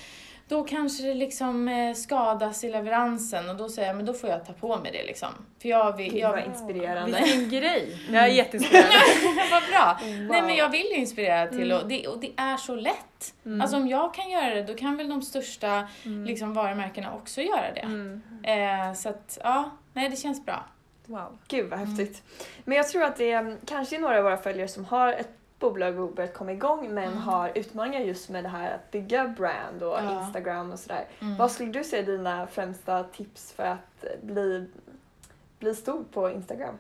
då 0.48 0.64
kanske 0.64 1.02
det 1.02 1.14
liksom 1.14 1.68
eh, 1.68 1.94
skadas 1.94 2.64
i 2.64 2.70
leveransen 2.70 3.50
och 3.50 3.56
då 3.56 3.68
säger 3.68 3.88
jag, 3.88 3.96
men 3.96 4.06
då 4.06 4.12
får 4.12 4.30
jag 4.30 4.46
ta 4.46 4.52
på 4.52 4.76
mig 4.76 4.92
det 4.92 5.04
liksom. 5.06 5.28
För 5.62 5.68
jag 5.68 5.96
vill, 5.96 6.10
Gud 6.12 6.20
jag, 6.20 6.30
vad 6.30 6.44
inspirerande. 6.44 7.22
Vilken 7.22 7.48
grej! 7.60 7.98
Jag 8.12 8.22
är 8.24 8.28
jätteinspirerad. 8.28 8.84
vad 9.50 9.62
bra! 9.70 9.98
Wow. 10.02 10.26
Nej 10.30 10.42
men 10.42 10.56
jag 10.56 10.68
vill 10.68 10.86
ju 10.86 10.96
inspirera 10.96 11.46
till 11.46 11.70
Mm. 11.72 11.82
och, 11.82 11.88
det, 11.88 12.06
och 12.08 12.18
det 12.20 12.30
är 12.36 12.56
så 12.56 12.74
lätt. 12.74 13.34
Mm. 13.46 13.60
Alltså 13.60 13.76
om 13.76 13.88
jag 13.88 14.14
kan 14.14 14.30
göra 14.30 14.54
det, 14.54 14.62
då 14.62 14.74
kan 14.74 14.96
väl 14.96 15.08
de 15.08 15.22
största 15.22 15.88
Mm. 16.04 16.24
liksom, 16.24 16.54
varumärkena 16.54 17.14
också 17.14 17.40
göra 17.42 17.72
det. 17.74 17.80
Mm. 17.80 18.22
Eh, 18.42 18.94
så 18.94 19.08
att, 19.08 19.38
ja, 19.44 19.70
nej 19.92 20.08
det 20.08 20.16
känns 20.16 20.44
bra. 20.44 20.64
Wow. 21.06 21.38
Gud 21.48 21.70
vad 21.70 21.78
häftigt. 21.78 22.22
Men 22.64 22.76
jag 22.76 22.88
tror 22.88 23.02
att 23.02 23.16
det 23.16 23.32
är 23.32 23.56
kanske 23.66 23.96
är 23.96 24.00
några 24.00 24.18
av 24.18 24.24
våra 24.24 24.36
följare 24.36 24.68
som 24.68 24.84
har 24.84 25.12
ett 25.12 25.30
bolag 25.58 25.98
och 26.00 26.12
börjat 26.14 26.34
komma 26.34 26.52
igång 26.52 26.88
men 26.94 27.04
Mm. 27.04 27.18
har 27.18 27.52
utmaningar 27.54 28.00
just 28.00 28.28
med 28.28 28.44
det 28.44 28.48
här 28.48 28.74
att 28.74 28.90
bygga 28.90 29.28
brand 29.28 29.82
och 29.82 29.98
Ja. 29.98 30.20
Instagram 30.24 30.72
och 30.72 30.78
sådär. 30.78 31.04
Mm. 31.20 31.36
Vad 31.36 31.50
skulle 31.50 31.72
du 31.72 31.84
säga 31.84 32.02
är 32.02 32.06
dina 32.06 32.46
främsta 32.46 33.04
tips 33.04 33.52
för 33.52 33.62
att 33.64 34.04
bli, 34.22 34.66
bli 35.58 35.74
stor 35.74 36.04
på 36.12 36.30
Instagram? 36.30 36.74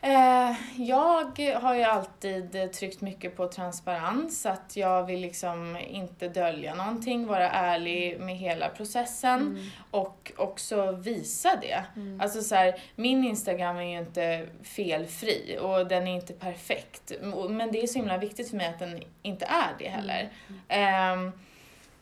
Eh, 0.00 0.52
jag 0.76 1.38
har 1.60 1.74
ju 1.74 1.82
alltid 1.82 2.72
tryckt 2.72 3.00
mycket 3.00 3.36
på 3.36 3.48
transparens, 3.48 4.46
att 4.46 4.76
jag 4.76 5.04
vill 5.04 5.20
liksom 5.20 5.76
inte 5.76 6.28
dölja 6.28 6.74
någonting, 6.74 7.26
vara 7.26 7.50
ärlig 7.50 8.20
med 8.20 8.36
hela 8.36 8.68
processen 8.68 9.40
Mm. 9.40 9.64
och 9.90 10.32
också 10.36 10.92
visa 10.92 11.56
det. 11.62 11.84
Mm. 11.96 12.20
Alltså 12.20 12.42
så 12.42 12.54
här, 12.54 12.80
min 12.96 13.24
Instagram 13.24 13.76
är 13.76 13.82
ju 13.82 13.98
inte 13.98 14.46
felfri 14.62 15.58
och 15.60 15.86
den 15.86 16.06
är 16.08 16.14
inte 16.14 16.32
perfekt. 16.32 17.12
Men 17.48 17.72
det 17.72 17.82
är 17.82 17.86
så 17.86 17.98
himla 17.98 18.18
viktigt 18.18 18.50
för 18.50 18.56
mig 18.56 18.66
att 18.66 18.78
den 18.78 19.02
inte 19.22 19.44
är 19.44 19.74
det 19.78 19.88
heller. 19.88 20.28
Ehm, 20.68 21.32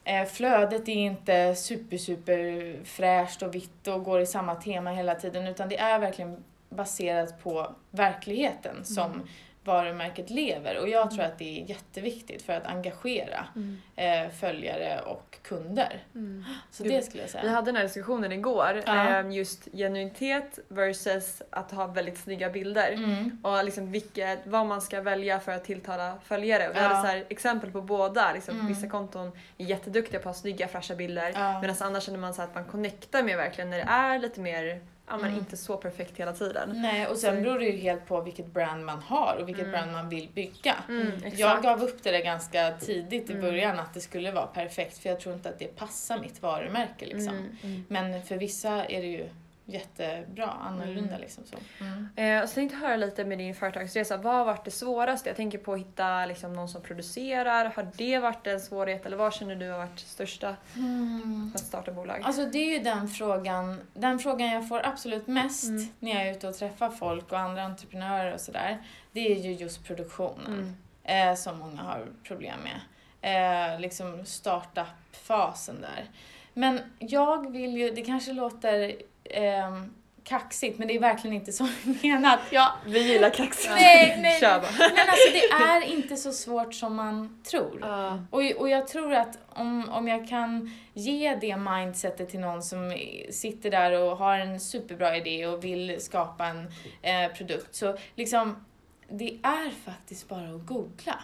eh, 0.04 0.24
flödet 0.24 0.88
är 0.88 0.92
inte 0.92 1.54
super, 1.54 1.96
super 1.96 2.74
fräscht 2.84 3.42
och 3.42 3.54
vitt 3.54 3.86
och 3.88 4.04
går 4.04 4.20
i 4.20 4.26
samma 4.26 4.54
tema 4.54 4.90
hela 4.90 5.14
tiden 5.14 5.46
utan 5.46 5.68
det 5.68 5.78
är 5.78 5.98
verkligen 5.98 6.44
baserat 6.68 7.42
på 7.42 7.74
verkligheten 7.90 8.84
som 8.84 9.28
varumärket 9.64 10.30
lever. 10.30 10.78
Och 10.80 10.88
jag 10.88 11.10
tror 11.10 11.24
att 11.24 11.38
det 11.38 11.60
är 11.62 11.70
jätteviktigt 11.70 12.42
för 12.42 12.52
att 12.52 12.66
engagera 12.66 13.46
Mm. 13.56 13.78
eh, 13.96 14.30
följare 14.32 15.00
och 15.00 15.38
kunder. 15.42 16.04
Så 16.70 16.82
Du- 16.82 16.88
det 16.90 17.02
skulle 17.02 17.22
jag 17.22 17.26
Vi 17.28 17.32
säga. 17.32 17.50
hade 17.50 17.66
den 17.66 17.76
här 17.76 17.82
diskussionen 17.82 18.32
igår, 18.32 18.82
Ja. 18.86 19.08
ehm, 19.08 19.32
just 19.32 19.68
genuinitet 19.72 20.58
versus 20.68 21.42
att 21.50 21.70
ha 21.70 21.86
väldigt 21.86 22.18
snygga 22.18 22.50
bilder. 22.50 22.92
Mm. 22.92 23.40
Och 23.44 23.64
liksom 23.64 23.92
vilket, 23.92 24.38
vad 24.46 24.66
man 24.66 24.80
ska 24.80 25.00
välja 25.00 25.40
för 25.40 25.52
att 25.52 25.64
tilltala 25.64 26.14
följare. 26.24 26.68
Vi 26.74 26.78
Ja. 26.80 26.82
hade 26.82 27.00
så 27.00 27.06
här 27.06 27.24
exempel 27.28 27.70
på 27.70 27.80
båda. 27.82 28.32
Liksom, 28.32 28.54
Mm. 28.54 28.66
Vissa 28.66 28.88
konton 28.88 29.32
är 29.58 29.64
jätteduktiga 29.64 30.20
på 30.20 30.28
att 30.28 30.36
ha 30.36 30.40
snygga 30.40 30.68
fräscha 30.68 30.94
bilder. 30.94 31.32
Ja. 31.34 31.60
Medan 31.60 31.76
annars 31.80 32.04
känner 32.04 32.18
man 32.18 32.34
så 32.34 32.42
att 32.42 32.54
man 32.54 32.64
connectar 32.64 33.22
med 33.22 33.36
verkligen 33.36 33.70
när 33.70 33.78
det 33.78 33.84
är 33.88 34.18
lite 34.18 34.40
mer, 34.40 34.80
ja 35.08 35.16
men 35.16 35.26
Mm. 35.26 35.38
inte 35.38 35.56
så 35.56 35.76
perfekt 35.76 36.16
hela 36.20 36.32
tiden. 36.32 36.68
Nej, 36.82 37.06
och 37.06 37.16
sen 37.16 37.36
Så- 37.36 37.42
beror 37.42 37.58
det 37.58 37.64
ju 37.64 37.76
helt 37.76 38.06
på 38.06 38.20
vilket 38.20 38.46
brand 38.46 38.84
man 38.84 38.98
har 38.98 39.36
och 39.36 39.48
vilket 39.48 39.66
Mm. 39.66 39.72
brand 39.72 39.92
man 39.92 40.08
vill 40.08 40.28
bygga. 40.34 40.74
Mm. 40.88 41.10
Jag 41.36 41.62
gav 41.62 41.82
upp 41.82 42.02
det 42.02 42.10
där 42.10 42.22
ganska 42.24 42.70
tidigt 42.80 43.30
i 43.30 43.32
Mm. 43.32 43.44
början 43.44 43.78
att 43.78 43.94
det 43.94 44.00
skulle 44.00 44.32
vara 44.32 44.46
perfekt 44.46 44.98
för 44.98 45.08
jag 45.08 45.20
tror 45.20 45.34
inte 45.34 45.48
att 45.48 45.58
det 45.58 45.76
passar 45.76 46.18
mitt 46.18 46.42
varumärke 46.42 47.06
liksom. 47.06 47.50
Mm. 47.62 47.84
Men 47.88 48.22
för 48.22 48.36
vissa 48.36 48.84
är 48.84 49.00
det 49.02 49.08
ju 49.08 49.28
jättebra, 49.68 50.46
annorlunda 50.46 51.08
Mm. 51.10 51.20
liksom 51.20 51.44
så. 51.44 51.56
Mm. 51.84 52.08
Eh, 52.42 52.46
så 52.48 52.54
tänkte 52.54 52.76
jag 52.76 52.80
höra 52.86 52.96
lite 52.96 53.24
med 53.24 53.38
din 53.38 53.54
företagsresa. 53.54 54.16
Vad 54.16 54.34
har 54.34 54.44
varit 54.44 54.64
det 54.64 54.70
svåraste? 54.70 55.28
Jag 55.28 55.36
tänker 55.36 55.58
på 55.58 55.72
att 55.72 55.78
hitta 55.80 56.26
liksom, 56.26 56.52
någon 56.52 56.68
som 56.68 56.82
producerar. 56.82 57.72
Har 57.76 57.88
det 57.96 58.18
varit 58.18 58.46
en 58.46 58.60
svårighet 58.60 59.06
eller 59.06 59.16
vad 59.16 59.34
känner 59.34 59.56
du 59.56 59.70
har 59.70 59.78
varit 59.78 59.98
största 59.98 60.56
Mm. 60.76 61.50
för 61.52 61.58
att 61.58 61.64
starta 61.66 61.92
bolag? 61.92 62.20
Alltså 62.24 62.44
det 62.46 62.58
är 62.58 62.78
ju 62.78 62.84
den 62.84 63.08
frågan, 63.08 63.80
den 63.94 64.18
frågan 64.18 64.48
jag 64.50 64.68
får 64.68 64.86
absolut 64.86 65.26
mest 65.26 65.64
Mm. 65.68 65.86
när 65.98 66.10
jag 66.14 66.26
är 66.26 66.32
ute 66.32 66.48
och 66.48 66.54
träffar 66.56 66.90
folk 66.90 67.32
och 67.32 67.38
andra 67.38 67.62
entreprenörer 67.62 68.34
och 68.34 68.40
sådär. 68.40 68.78
Det 69.12 69.32
är 69.32 69.36
ju 69.42 69.52
just 69.52 69.84
produktionen. 69.86 70.76
Mm. 71.04 71.28
eh, 71.30 71.34
som 71.36 71.58
många 71.58 71.82
har 71.82 72.06
problem 72.24 72.60
med. 72.60 72.80
Eh, 73.74 73.80
liksom 73.80 74.24
startup-fasen 74.26 75.80
där. 75.80 76.04
Men 76.54 76.80
jag 76.98 77.50
vill 77.52 77.76
ju, 77.76 77.90
det 77.90 78.02
kanske 78.02 78.32
låter 78.32 78.96
eh, 79.30 79.82
kaxigt 80.24 80.78
men 80.78 80.88
det 80.88 80.94
är 80.96 81.00
verkligen 81.00 81.36
inte 81.36 81.52
så 81.52 81.68
menat. 82.02 82.40
Jag, 82.50 82.68
Vi 82.86 83.12
gillar 83.12 83.30
kaxigt. 83.30 83.70
nej, 83.74 84.18
nej. 84.22 84.40
Kör 84.40 84.60
bara. 84.60 84.70
Men 84.78 85.08
alltså 85.08 85.32
det 85.32 85.64
är 85.64 85.82
inte 85.82 86.16
så 86.16 86.32
svårt 86.32 86.74
som 86.74 86.94
man 86.94 87.42
tror. 87.50 87.78
Ja. 87.80 88.18
Och, 88.30 88.42
och 88.58 88.68
jag 88.68 88.88
tror 88.88 89.14
att 89.14 89.38
om, 89.48 89.88
om 89.88 90.08
jag 90.08 90.28
kan 90.28 90.70
ge 90.94 91.34
det 91.34 91.56
mindsetet 91.56 92.28
till 92.28 92.40
någon 92.40 92.62
som 92.62 92.92
sitter 93.30 93.70
där 93.70 93.92
och 93.92 94.16
har 94.16 94.38
en 94.38 94.60
superbra 94.60 95.16
idé 95.16 95.46
och 95.46 95.64
vill 95.64 95.96
skapa 96.00 96.46
en 96.46 96.66
eh, 97.02 97.36
produkt 97.36 97.74
så 97.74 97.96
liksom 98.14 98.66
det 99.08 99.38
är 99.42 99.70
faktiskt 99.70 100.28
bara 100.28 100.54
att 100.54 100.66
googla. 100.66 101.18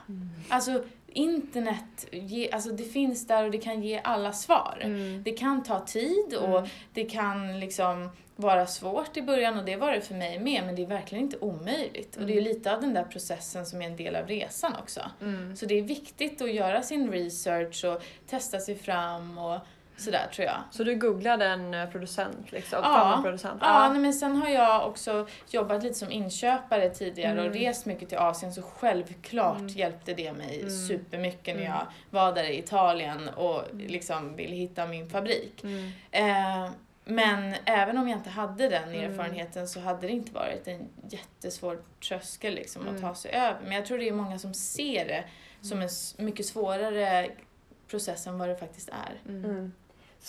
Alltså 0.49 0.85
internet, 1.07 2.07
ge, 2.12 2.51
alltså 2.51 2.71
det 2.71 2.85
finns 2.85 3.27
där 3.27 3.45
och 3.45 3.51
det 3.51 3.59
kan 3.59 3.83
ge 3.83 4.01
alla 4.05 4.33
svar. 4.33 4.79
Mm. 4.83 5.23
Det 5.23 5.33
kan 5.33 5.62
ta 5.62 5.81
tid 5.81 6.35
och 6.41 6.59
Mm. 6.59 6.71
det 6.93 7.05
kan 7.05 7.61
liksom 7.61 8.09
vara 8.37 8.67
svårt 8.67 9.17
i 9.17 9.23
början 9.23 9.59
och 9.59 9.65
det 9.65 9.77
var 9.77 9.93
det 9.93 10.01
för 10.01 10.15
mig 10.15 10.39
med 10.39 10.65
men 10.67 10.77
det 10.77 10.83
är 10.83 10.87
verkligen 10.87 11.25
inte 11.25 11.39
omöjligt. 11.39 12.17
Och 12.17 12.27
det 12.27 12.33
är 12.33 12.39
Mm. 12.41 12.45
lite 12.45 12.75
av 12.75 12.81
den 12.81 12.95
där 12.95 13.05
processen 13.05 13.67
som 13.67 13.83
är 13.83 13.87
en 13.87 13.97
del 13.97 14.17
av 14.17 14.27
resan 14.27 14.73
också. 14.83 15.01
Mm. 15.21 15.57
Så 15.57 15.67
det 15.67 15.79
är 15.79 15.83
viktigt 15.83 16.43
att 16.43 16.53
göra 16.55 16.83
sin 16.83 17.11
research 17.11 17.85
och 17.85 18.03
testa 18.27 18.59
sig 18.61 18.77
fram 18.77 19.39
och 19.39 19.61
sådär 19.97 20.27
tror 20.35 20.47
jag. 20.47 20.57
Så 20.71 20.85
du 20.85 20.95
googlade 20.97 21.47
en 21.47 21.75
eh, 21.75 21.91
producent 21.91 22.53
liksom? 22.53 22.79
Ja. 22.83 22.89
Farmaproducent? 22.95 23.59
Ja, 23.61 23.89
nej, 23.93 24.01
men 24.01 24.13
sen 24.15 24.37
har 24.37 24.49
jag 24.49 24.87
också 24.89 25.27
jobbat 25.51 25.83
lite 25.83 25.95
som 25.99 26.11
inköpare 26.13 26.91
tidigare 26.91 27.41
och 27.41 27.47
Mm. 27.47 27.59
rest 27.59 27.87
mycket 27.87 28.09
till 28.09 28.19
Asien 28.19 28.53
så 28.53 28.63
självklart 28.63 29.57
Mm. 29.57 29.69
hjälpte 29.69 30.15
det 30.15 30.33
mig 30.33 30.61
Mm. 30.61 30.71
supermycket 30.71 31.57
när 31.57 31.65
Mm. 31.65 31.73
jag 31.77 31.87
var 32.11 32.33
där 32.33 32.45
i 32.45 32.59
Italien 32.59 33.29
och 33.29 33.63
liksom 33.73 34.37
ville 34.37 34.55
hitta 34.57 34.87
min 34.87 35.11
fabrik. 35.11 35.65
Mm. 35.65 35.91
Eh, 36.11 36.71
men 37.05 37.55
även 37.65 37.99
om 37.99 38.09
jag 38.09 38.19
inte 38.19 38.31
hade 38.31 38.69
den 38.69 38.89
Mm. 38.95 39.13
erfarenheten 39.13 39.69
så 39.69 39.81
hade 39.81 40.07
det 40.07 40.13
inte 40.13 40.33
varit 40.33 40.69
en 40.69 40.89
jättesvår 41.11 41.79
tröskel 42.09 42.55
liksom 42.55 42.83
Mm. 42.83 42.95
att 42.95 43.01
ta 43.01 43.15
sig 43.15 43.31
över. 43.33 43.61
Men 43.63 43.73
jag 43.73 43.87
tror 43.87 43.99
det 43.99 44.09
är 44.09 44.13
många 44.13 44.39
som 44.39 44.55
ser 44.55 45.07
det 45.09 45.25
som 45.61 45.83
en 45.83 45.89
mycket 46.19 46.47
svårare 46.47 47.31
process 47.91 48.27
än 48.27 48.39
vad 48.39 48.49
det 48.49 48.57
faktiskt 48.57 48.89
är. 48.89 49.21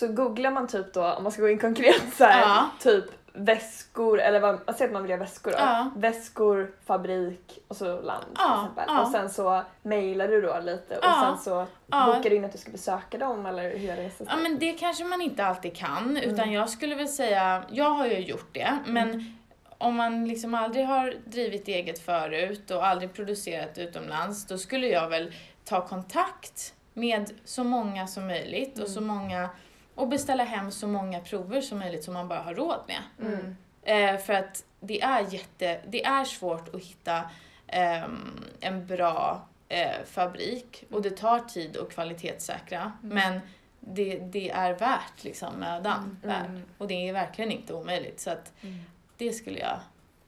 Mm. 0.01 0.09
Mm. 0.11 0.17
Så 0.17 0.23
googlar 0.23 0.51
man 0.51 0.67
typ 0.67 0.93
då, 0.93 1.05
om 1.13 1.23
man 1.23 1.31
ska 1.31 1.41
gå 1.41 1.49
in 1.49 1.59
konkret 1.59 2.03
så 2.17 2.23
här, 2.23 2.41
Ja. 2.41 2.69
typ 2.79 3.05
väskor, 3.35 4.19
eller 4.19 4.39
vad, 4.39 4.59
man 4.65 4.75
säger 4.75 4.85
att 4.89 4.93
man 4.93 5.01
vill 5.01 5.11
göra 5.11 5.19
väskor 5.19 5.51
då. 5.51 5.57
Ja. 5.59 5.91
Väskor, 5.95 6.71
fabrik 6.85 7.59
och 7.67 7.75
så 7.75 8.01
land 8.01 8.23
till 8.25 8.33
Ja, 8.37 8.61
exempel. 8.61 8.83
ja. 8.87 9.01
Och 9.01 9.07
sen 9.11 9.29
så 9.29 9.63
mejlar 9.81 10.27
du 10.27 10.41
då 10.41 10.59
lite 10.63 10.97
och 10.97 11.03
sen 11.23 11.37
så 11.37 11.65
bokar 11.89 12.29
du 12.29 12.35
in 12.35 12.45
att 12.45 12.51
du 12.51 12.57
ska 12.57 12.71
besöka 12.71 13.17
dem 13.17 13.45
eller 13.45 13.77
hur 13.77 13.89
är 13.89 13.95
det? 13.95 14.11
Ja 14.27 14.35
men 14.35 14.59
det 14.59 14.71
kanske 14.73 15.03
man 15.03 15.21
inte 15.21 15.45
alltid 15.45 15.75
kan 15.75 16.17
utan 16.17 16.39
Mm. 16.39 16.51
jag 16.51 16.69
skulle 16.69 16.95
väl 16.95 17.07
säga, 17.09 17.63
jag 17.69 17.89
har 17.89 18.05
ju 18.05 18.17
gjort 18.19 18.49
det 18.53 18.77
men 18.85 19.37
om 19.77 19.95
man 19.95 20.27
liksom 20.27 20.53
aldrig 20.53 20.85
har 20.85 21.13
drivit 21.25 21.67
eget 21.67 21.99
förut 22.05 22.71
och 22.71 22.85
aldrig 22.87 23.13
producerat 23.13 23.77
utomlands 23.77 24.47
då 24.47 24.57
skulle 24.57 24.87
jag 24.87 25.09
väl 25.09 25.33
ta 25.65 25.87
kontakt 25.87 26.73
med 26.93 27.31
så 27.45 27.63
många 27.63 28.07
som 28.07 28.27
möjligt 28.27 28.79
och 28.79 28.87
så 28.87 29.01
många 29.01 29.49
och 29.95 30.07
beställa 30.07 30.43
hem 30.43 30.71
så 30.71 30.87
många 30.87 31.19
prover 31.19 31.61
som 31.61 31.79
möjligt 31.79 32.03
som 32.03 32.13
man 32.13 32.27
bara 32.27 32.39
har 32.41 32.53
råd 32.55 32.79
med. 32.87 33.01
Mm. 33.27 33.55
Eh, 33.83 34.21
för 34.21 34.33
att 34.33 34.63
det 34.79 35.01
är 35.01 35.33
jätte, 35.33 35.81
det 35.87 36.05
är 36.05 36.25
svårt 36.25 36.75
att 36.75 36.81
hitta 36.81 37.29
ehm, 37.67 38.43
en 38.59 38.87
bra 38.87 39.47
eh, 39.69 40.03
fabrik 40.05 40.83
och 40.91 41.01
det 41.01 41.17
tar 41.17 41.39
tid 41.39 41.77
att 41.77 41.89
kvalitetssäkra 41.93 42.91
men 43.01 43.39
det, 43.79 44.15
det 44.19 44.49
är 44.49 44.73
värt 44.73 45.23
liksom 45.23 45.53
mödan. 45.55 46.19
Mm. 46.23 46.41
Värt. 46.41 46.63
Och 46.77 46.87
det 46.87 47.09
är 47.09 47.13
verkligen 47.13 47.51
inte 47.51 47.73
omöjligt 47.73 48.19
så 48.19 48.29
att 48.29 48.51
Mm. 48.61 48.79
det 49.17 49.31
skulle 49.33 49.59
jag 49.59 49.79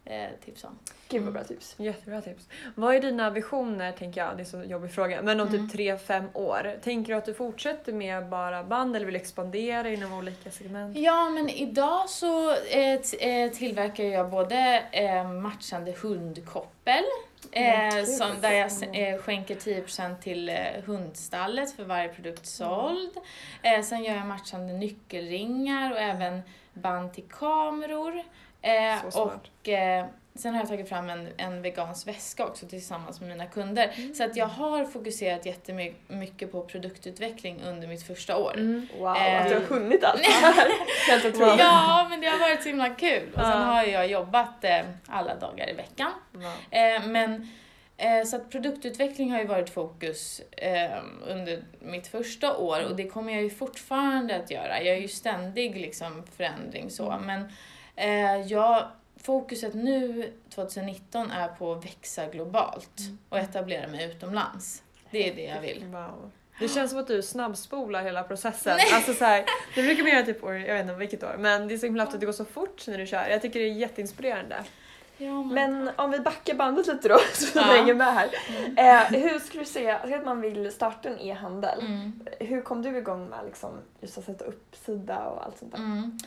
eh, 0.05 0.27
tipsa 0.45 0.67
om. 0.67 0.79
Gud 1.09 1.23
vad 1.23 1.33
bra 1.33 1.43
tips. 1.43 1.75
Jättebra 1.77 2.21
tips. 2.21 2.49
Vad 2.75 2.95
är 2.95 2.99
dina 2.99 3.29
visioner, 3.29 3.91
tänker 3.91 4.21
jag, 4.21 4.37
det 4.37 4.43
är 4.43 4.45
så 4.45 4.63
jobbig 4.63 4.91
fråga, 4.91 5.21
men 5.21 5.39
om 5.39 5.47
Mm. 5.47 5.69
typ 5.69 5.79
3-5 5.79 6.23
år? 6.33 6.75
Tänker 6.83 7.13
du 7.13 7.17
att 7.17 7.25
du 7.25 7.33
fortsätter 7.33 7.93
med 7.93 8.29
bara 8.29 8.63
band 8.63 8.95
eller 8.95 9.05
vill 9.05 9.15
expandera 9.15 9.89
inom 9.89 10.13
olika 10.13 10.51
segment? 10.51 10.97
Ja, 10.97 11.29
men 11.29 11.49
idag 11.49 12.09
så 12.09 12.51
eh, 12.51 12.93
eh, 13.19 13.51
tillverkar 13.51 14.03
jag 14.03 14.29
både 14.29 14.83
eh, 14.91 15.31
matchande 15.31 15.91
hundkoppel 16.01 17.03
eh, 17.51 18.03
som, 18.05 18.41
där 18.41 18.51
jag 18.51 18.67
s- 18.67 18.81
eh, 18.83 19.17
skänker 19.17 19.55
10% 19.55 20.19
till 20.21 20.49
eh, 20.49 20.55
hundstallet 20.85 21.75
för 21.75 21.83
varje 21.83 22.07
produkt 22.09 22.45
såld. 22.45 23.11
Eh, 23.61 23.81
sen 23.81 24.03
gör 24.03 24.15
jag 24.15 24.25
matchande 24.27 24.73
nyckelringar 24.73 25.91
och 25.91 25.99
även 25.99 26.41
band 26.73 27.13
till 27.13 27.23
kameror. 27.29 28.23
Eh, 28.65 29.05
och 29.21 29.69
eh, 29.69 30.05
sen 30.35 30.53
har 30.53 30.61
jag 30.61 30.69
tagit 30.69 30.89
fram 30.89 31.09
en, 31.09 31.27
en 31.37 31.61
vegansk 31.61 32.07
väska 32.07 32.45
också 32.45 32.67
tillsammans 32.67 33.19
med 33.19 33.29
mina 33.29 33.45
kunder. 33.45 34.13
Så 34.15 34.23
att 34.23 34.35
jag 34.35 34.45
har 34.47 34.85
fokuserat 34.85 35.45
jättemycket 35.45 36.51
på 36.51 36.61
produktutveckling 36.61 37.61
under 37.65 37.87
mitt 37.87 38.07
första 38.07 38.37
år. 38.37 38.53
Mm. 38.57 38.87
Wow, 38.99 39.15
Eh, 39.15 39.41
att 39.41 39.49
du 39.49 39.55
har 39.55 39.61
hunnit 39.61 40.03
allt 40.03 40.23
det 40.23 40.29
här. 40.31 40.67
Helt 41.09 41.25
otroligt. 41.25 41.59
Ja, 41.59 42.07
men 42.09 42.21
det 42.21 42.27
har 42.27 42.39
varit 42.39 42.63
så 42.63 42.69
himla 42.69 42.89
kul. 42.89 43.29
Och 43.33 43.41
sen 43.41 43.61
har 43.61 43.83
jag 43.83 44.07
jobbat 44.07 44.63
eh, 44.63 44.81
alla 45.07 45.35
dagar 45.35 45.69
i 45.69 45.73
veckan. 45.73 46.11
Wow. 46.31 46.51
Eh, 46.71 47.05
men 47.05 47.49
eh, 47.97 48.23
så 48.25 48.35
att 48.35 48.49
produktutveckling 48.49 49.31
har 49.31 49.39
ju 49.39 49.45
varit 49.45 49.69
fokus 49.69 50.41
eh, 50.51 50.97
under 51.27 51.63
mitt 51.79 52.07
första 52.07 52.57
år 52.57 52.83
och 52.83 52.95
det 52.95 53.07
kommer 53.07 53.33
jag 53.33 53.43
ju 53.43 53.49
fortfarande 53.49 54.35
att 54.35 54.51
göra. 54.51 54.81
Jag 54.81 54.95
är 54.97 55.01
ju 55.01 55.07
ständig 55.07 55.75
liksom 55.75 56.23
förändring 56.37 56.89
så. 56.89 57.19
Men 57.25 57.49
eh, 57.95 58.41
jag, 58.47 58.87
fokuset 59.23 59.73
nu 59.73 60.31
2019 60.49 61.31
är 61.31 61.47
på 61.47 61.73
att 61.73 61.85
växa 61.85 62.27
globalt 62.27 62.99
och 63.29 63.37
etablera 63.39 63.87
mig 63.87 64.05
utomlands. 64.11 64.83
Det 65.11 65.29
är 65.29 65.35
det 65.35 65.43
jag 65.45 65.61
vill. 65.61 65.83
Wow. 65.85 66.31
Det 66.59 66.67
känns 66.67 66.91
som 66.91 66.99
att 66.99 67.07
du 67.07 67.21
snabbspolar 67.21 68.03
hela 68.03 68.23
processen. 68.23 68.77
Alltså 68.93 69.13
så 69.13 69.25
här, 69.25 69.45
det 69.75 69.81
brukar 69.83 70.03
man 70.03 70.11
göra 70.11 70.25
typ 70.25 70.43
år, 70.43 70.53
jag 70.55 70.73
vet 70.73 70.81
inte 70.81 70.93
vilket 70.95 71.23
år, 71.23 71.35
men 71.39 71.67
det 71.67 71.73
är 71.73 71.77
så 71.77 71.85
himla 71.85 72.03
att 72.03 72.19
det 72.19 72.25
går 72.25 72.33
så 72.33 72.45
fort 72.45 72.87
när 72.87 72.97
du 72.97 73.05
kör. 73.07 73.27
Jag 73.27 73.41
tycker 73.41 73.59
det 73.59 73.65
är 73.65 73.73
jätteinspirerande. 73.73 74.63
Ja, 75.17 75.43
Men 75.43 75.89
om 75.95 76.11
vi 76.11 76.19
backar 76.19 76.53
bandet 76.53 76.87
lite 76.87 77.07
då, 77.09 77.17
så 77.33 77.59
Ja. 77.59 77.65
vi 77.71 77.77
hänger 77.79 77.93
med 77.93 78.13
här. 78.13 78.29
Eh, 78.77 79.21
hur 79.21 79.39
skulle 79.39 79.63
du 79.63 79.69
säga, 79.69 79.99
säg 80.03 80.13
att 80.13 80.25
man 80.25 80.41
vill 80.41 80.71
starta 80.71 81.09
en 81.09 81.19
e-handel. 81.19 81.79
Mm. 81.79 82.27
Hur 82.39 82.61
kom 82.61 82.81
du 82.81 82.97
igång 82.97 83.25
med 83.29 83.39
liksom, 83.45 83.69
just 84.01 84.17
att 84.17 84.25
sätta 84.25 84.45
upp 84.45 84.75
sida 84.85 85.19
och 85.25 85.45
allt 85.45 85.57
sånt 85.57 85.71
där? 85.71 85.79
Mm. 85.79 86.17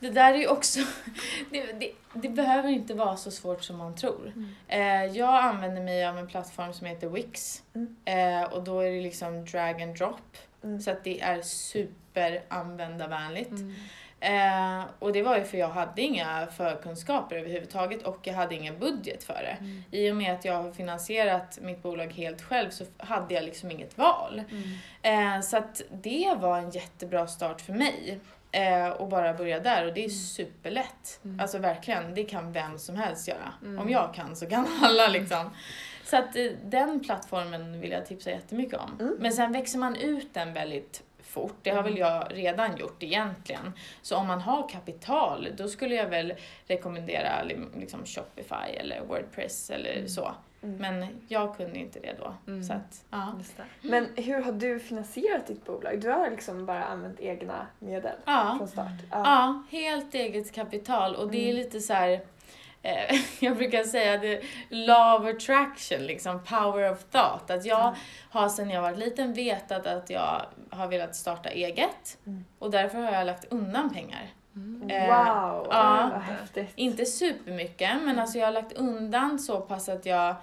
Det 0.00 0.10
där 0.10 0.34
är 0.34 0.38
ju 0.38 0.48
också, 0.48 0.80
det, 1.50 1.72
det, 1.72 1.92
det 2.14 2.28
behöver 2.28 2.68
inte 2.68 2.94
vara 2.94 3.16
så 3.16 3.30
svårt 3.30 3.64
som 3.64 3.76
man 3.76 3.94
tror. 3.94 4.32
Eh, 4.68 5.04
jag 5.04 5.44
använder 5.44 5.82
mig 5.82 6.06
av 6.06 6.18
en 6.18 6.26
plattform 6.26 6.72
som 6.72 6.86
heter 6.86 7.08
Wix. 7.08 7.62
Mm. 7.74 7.96
Eh, 8.04 8.52
och 8.52 8.64
då 8.64 8.80
är 8.80 8.90
det 8.90 9.00
liksom 9.00 9.44
drag 9.44 9.82
and 9.82 9.96
drop. 9.96 10.36
Mm. 10.64 10.80
Så 10.80 10.90
att 10.90 11.04
det 11.04 11.20
är 11.20 11.42
super 11.42 12.42
användarvänligt. 12.48 13.52
Eh, 14.20 14.84
och 14.98 15.12
det 15.12 15.22
var 15.22 15.38
ju 15.38 15.44
för 15.44 15.58
jag 15.58 15.68
hade 15.68 16.02
inga 16.02 16.46
förkunskaper 16.46 17.36
överhuvudtaget 17.36 18.02
och 18.02 18.18
jag 18.22 18.34
hade 18.34 18.54
ingen 18.54 18.78
budget 18.78 19.24
för 19.24 19.34
det. 19.34 19.56
Mm. 19.60 19.82
I 19.90 20.10
och 20.10 20.16
med 20.16 20.34
att 20.34 20.44
jag 20.44 20.62
har 20.62 20.72
finansierat 20.72 21.58
mitt 21.62 21.82
bolag 21.82 22.12
helt 22.12 22.42
själv 22.42 22.70
så 22.70 22.84
hade 22.96 23.34
jag 23.34 23.44
liksom 23.44 23.70
inget 23.70 23.98
val. 23.98 24.42
Eh, 25.02 25.40
så 25.40 25.56
att 25.56 25.82
det 25.90 26.34
var 26.38 26.58
en 26.58 26.70
jättebra 26.70 27.26
start 27.26 27.60
för 27.60 27.72
mig. 27.72 28.20
Eh, 28.52 28.88
och 28.88 29.08
bara 29.08 29.34
börja 29.34 29.60
där 29.60 29.86
och 29.86 29.94
det 29.94 30.04
är 30.04 30.08
superlätt. 30.08 31.20
Mm. 31.24 31.40
Alltså 31.40 31.58
verkligen, 31.58 32.14
det 32.14 32.24
kan 32.24 32.52
vem 32.52 32.78
som 32.78 32.96
helst 32.96 33.28
göra. 33.28 33.52
Mm. 33.62 33.78
Om 33.78 33.88
jag 33.90 34.14
kan 34.14 34.36
så 34.36 34.46
kan 34.46 34.66
alla 34.82 35.08
liksom. 35.08 35.50
Så 36.04 36.16
att 36.16 36.36
eh, 36.36 36.50
den 36.64 37.00
plattformen 37.00 37.80
vill 37.80 37.90
jag 37.90 38.06
tipsa 38.06 38.30
jättemycket 38.30 38.78
om. 38.80 38.96
Mm. 39.00 39.16
Men 39.20 39.32
sen 39.32 39.52
växer 39.52 39.78
man 39.78 39.96
ut 39.96 40.34
den 40.34 40.52
väldigt 40.52 41.02
fort. 41.22 41.56
Det 41.62 41.70
har 41.70 41.82
väl 41.82 41.92
Mm. 41.98 42.02
jag 42.08 42.26
redan 42.30 42.76
gjort 42.76 43.02
egentligen. 43.02 43.72
Så 44.02 44.16
om 44.16 44.26
man 44.26 44.40
har 44.40 44.68
kapital, 44.68 45.48
då 45.56 45.68
skulle 45.68 45.94
jag 45.94 46.06
väl 46.08 46.34
rekommendera 46.66 47.42
li- 47.42 47.58
liksom 47.80 48.06
Shopify 48.06 48.70
eller 48.76 49.00
Wordpress 49.00 49.70
eller 49.70 49.92
Mm. 49.96 50.08
så. 50.08 50.34
Mm. 50.62 50.76
Men 50.76 51.06
jag 51.28 51.56
kunde 51.56 51.78
inte 51.78 52.00
det 52.00 52.14
då. 52.18 52.34
Mm. 52.46 52.62
Så 52.64 52.72
att, 52.72 53.04
ja. 53.10 53.32
Men 53.82 54.08
hur 54.16 54.42
har 54.42 54.52
du 54.52 54.78
finansierat 54.80 55.46
ditt 55.46 55.64
bolag? 55.66 56.00
Du 56.00 56.10
har 56.10 56.30
liksom 56.30 56.66
bara 56.66 56.84
använt 56.84 57.20
egna 57.20 57.66
medel 57.78 58.16
Ja. 58.24 58.54
från 58.58 58.68
start? 58.68 58.92
Ja, 59.10 59.62
helt 59.70 60.14
eget 60.14 60.52
kapital 60.52 61.14
och 61.16 61.30
det 61.30 61.38
är 61.38 61.50
Mm. 61.50 61.56
lite 61.64 61.80
så 61.80 61.92
här. 61.94 62.20
Eh, 62.82 63.16
jag 63.40 63.56
brukar 63.56 63.84
säga 63.84 64.18
det 64.18 64.42
law 64.68 65.20
of 65.28 65.34
attraction, 65.36 66.06
liksom 66.06 66.44
power 66.44 66.92
of 66.92 67.04
thought. 67.04 67.50
Att 67.50 67.64
jag 67.64 67.94
har 68.30 68.48
sedan 68.48 68.70
jag 68.70 68.82
var 68.82 68.92
liten 68.92 69.32
vetat 69.34 69.86
att 69.86 70.10
jag 70.10 70.42
har 70.70 70.86
velat 70.88 71.16
starta 71.16 71.48
eget 71.48 72.18
Mm. 72.26 72.44
och 72.58 72.70
därför 72.70 72.98
har 72.98 73.12
jag 73.12 73.26
lagt 73.26 73.44
undan 73.52 73.90
pengar. 73.94 74.30
Mm. 74.56 74.90
Eh, 74.90 75.06
Wow, 75.06 75.66
ja. 75.70 76.10
vad 76.12 76.22
häftigt. 76.22 76.72
Inte 76.74 77.04
supermycket, 77.06 78.02
men 78.02 78.18
alltså 78.18 78.38
jag 78.38 78.46
har 78.46 78.52
lagt 78.52 78.72
undan 78.72 79.38
så 79.38 79.60
pass 79.60 79.88
att 79.88 80.06
jag 80.06 80.34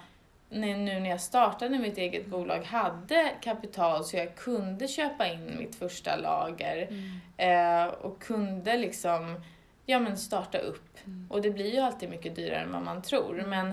nu 0.50 1.00
när 1.00 1.10
jag 1.10 1.20
startade 1.20 1.78
mitt 1.78 1.98
eget 1.98 2.26
bolag 2.26 2.62
hade 2.64 3.32
kapital 3.42 4.04
så 4.04 4.16
jag 4.16 4.34
kunde 4.36 4.88
köpa 4.88 5.26
in 5.26 5.58
mitt 5.58 5.74
första 5.74 6.16
lager 6.16 6.88
Mm. 6.90 7.86
eh, 7.86 7.94
och 7.94 8.22
kunde 8.22 8.76
liksom 8.76 9.40
ja, 9.86 9.98
men 9.98 10.16
starta 10.16 10.58
upp. 10.58 10.98
Mm. 11.06 11.26
Och 11.30 11.42
det 11.42 11.50
blir 11.50 11.74
ju 11.74 11.80
alltid 11.80 12.10
mycket 12.10 12.36
dyrare 12.36 12.60
än 12.60 12.72
vad 12.72 12.82
man 12.82 13.02
tror. 13.02 13.44
Men 13.46 13.72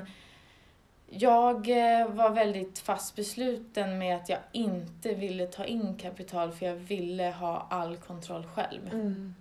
jag 1.09 1.69
eh, 1.69 2.07
var 2.07 2.29
väldigt 2.29 2.79
fast 2.79 3.15
besluten 3.15 3.97
med 3.97 4.15
att 4.15 4.29
jag 4.29 4.39
inte 4.51 5.13
ville 5.13 5.47
ta 5.47 5.65
in 5.65 5.95
kapital 5.97 6.51
för 6.51 6.65
jag 6.65 6.75
ville 6.75 7.23
ha 7.31 7.67
all 7.69 7.97
kontroll 7.97 8.45
själv. 8.55 8.87
Mm. 8.93 9.35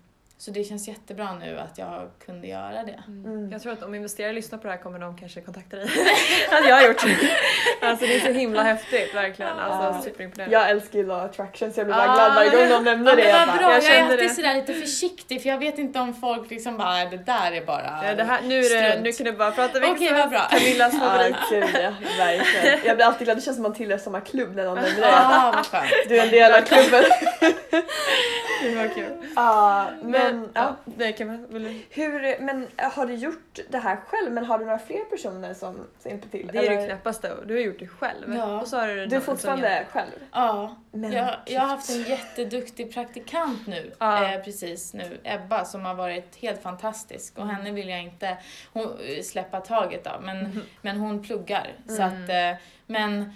Så 0.44 0.50
det 0.50 0.64
känns 0.64 0.88
jättebra 0.88 1.34
nu 1.40 1.58
att 1.58 1.78
jag 1.78 2.10
kunde 2.26 2.46
göra 2.46 2.82
det. 2.86 3.02
Mm. 3.08 3.50
Jag 3.52 3.62
tror 3.62 3.72
att 3.72 3.82
om 3.82 3.94
investerare 3.94 4.32
lyssnar 4.32 4.58
på 4.58 4.66
det 4.66 4.72
här 4.72 4.80
kommer 4.80 4.98
de 4.98 5.16
kanske 5.18 5.40
kontakta 5.40 5.76
dig. 5.76 5.88
Hade 6.50 6.68
jag 6.68 6.86
gjort. 6.86 7.04
Alltså 7.82 8.06
det 8.06 8.16
är 8.16 8.20
så 8.20 8.32
himla 8.32 8.62
häftigt 8.62 9.14
verkligen. 9.14 9.58
Alltså 9.58 9.82
Ja. 9.98 10.02
superimponerande. 10.04 10.56
Jag 10.56 10.70
älskar 10.70 10.98
ju 10.98 11.06
law 11.06 11.24
attraction 11.24 11.72
så 11.72 11.80
jag 11.80 11.86
blir 11.86 11.94
bara 11.96 12.10
Ah, 12.10 12.14
glad 12.14 12.34
varje 12.34 12.50
gång 12.50 12.68
någon 12.68 12.84
nämner 12.84 13.10
Ja, 13.10 13.16
det. 13.16 13.28
Jag 13.28 13.48
bara, 13.48 13.56
bra, 13.56 13.72
jag 13.72 13.82
jag, 13.84 13.96
är 13.96 14.02
alltid 14.12 14.34
sådär 14.34 14.54
lite 14.54 14.74
försiktig 14.74 15.42
för 15.42 15.48
jag 15.48 15.58
vet 15.58 15.78
inte 15.78 16.00
om 16.00 16.14
folk 16.14 16.50
liksom 16.50 16.76
bara, 16.76 16.90
"Nej, 16.90 17.08
det 17.10 17.16
där 17.16 17.52
är 17.52 17.64
bara 17.64 18.00
Ja, 18.08 18.14
det 18.14 18.24
här, 18.24 18.40
nu, 18.42 18.58
är 18.58 18.62
det, 18.62 18.90
strunt." 18.90 19.04
nu 19.04 19.12
kan 19.12 19.26
du 19.26 19.32
bara 19.32 19.50
prata 19.50 19.72
vilket 19.80 19.96
Okej, 19.96 20.08
som 20.08 20.16
helst. 20.16 20.30
bra. 20.30 20.58
Camillas 20.58 20.98
favorit. 20.98 21.36
Ja, 21.82 21.92
verkligen. 22.18 22.78
Jag 22.84 22.96
blir 22.96 23.06
alltid 23.06 23.24
glad, 23.26 23.36
det 23.36 23.40
känns 23.40 23.56
som 23.56 23.62
man 23.62 23.74
tillhör 23.74 23.98
samma 23.98 24.20
klubb 24.20 24.56
när 24.56 24.64
någon 24.64 24.74
nämner 24.74 25.00
det. 25.00 25.62
Skönt. 25.64 25.90
Du 26.08 26.18
är 26.18 26.22
en 26.24 26.30
del 26.30 26.52
av 26.54 26.60
klubben. 26.60 27.04
Det 28.62 28.74
var 28.74 28.94
kul. 28.94 29.12
Ja, 29.36 29.86
men 30.02 30.33
Men, 30.34 30.50
ja. 30.54 30.76
ja, 30.84 30.92
det 30.96 31.12
kan 31.12 31.26
man, 31.26 31.46
vill? 31.48 31.82
Hur, 31.90 32.40
men 32.40 32.68
har 32.76 33.06
du 33.06 33.14
gjort 33.14 33.58
det 33.70 33.78
här 33.78 33.96
själv? 33.96 34.32
Men 34.32 34.44
har 34.44 34.58
du 34.58 34.64
några 34.64 34.78
fler 34.78 35.04
personer 35.04 35.54
som 35.54 35.86
hjälper 36.04 36.28
till? 36.28 36.50
Det 36.52 36.58
är 36.58 36.62
Eller- 36.62 36.80
det 36.82 36.86
knappaste. 36.86 37.34
Du 37.46 37.54
har 37.54 37.60
gjort 37.60 37.78
det 37.78 37.86
själv. 37.88 38.34
Ja. 38.36 38.60
Och 38.60 38.68
så 38.68 38.76
har 38.78 38.88
du, 38.88 39.06
Du 39.06 39.16
är 39.16 39.20
fortfarande 39.20 39.86
själv? 39.90 40.10
Ja, 40.32 40.76
Men 40.92 41.12
jag, 41.12 41.34
jag 41.46 41.60
har 41.60 41.68
haft 41.68 41.90
en 41.90 42.02
jätteduktig 42.02 42.94
praktikant 42.94 43.66
nu, 43.66 43.92
Ja. 43.98 44.34
eh, 44.34 44.42
precis 44.42 44.94
nu, 44.94 45.20
Ebba, 45.24 45.64
som 45.64 45.84
har 45.84 45.94
varit 45.94 46.36
helt 46.36 46.62
fantastisk. 46.62 47.38
Och 47.38 47.48
henne 47.48 47.70
vill 47.70 47.88
jag 47.88 48.02
inte 48.02 48.36
hon, 48.72 48.98
släppa 49.22 49.60
taget 49.60 50.06
av, 50.06 50.22
men, 50.22 50.62
men 50.82 50.96
hon 50.96 51.22
pluggar. 51.22 51.72
Så 51.88 52.02
Mm. 52.02 52.22
att, 52.24 52.28
eh, 52.30 52.60
men 52.86 53.32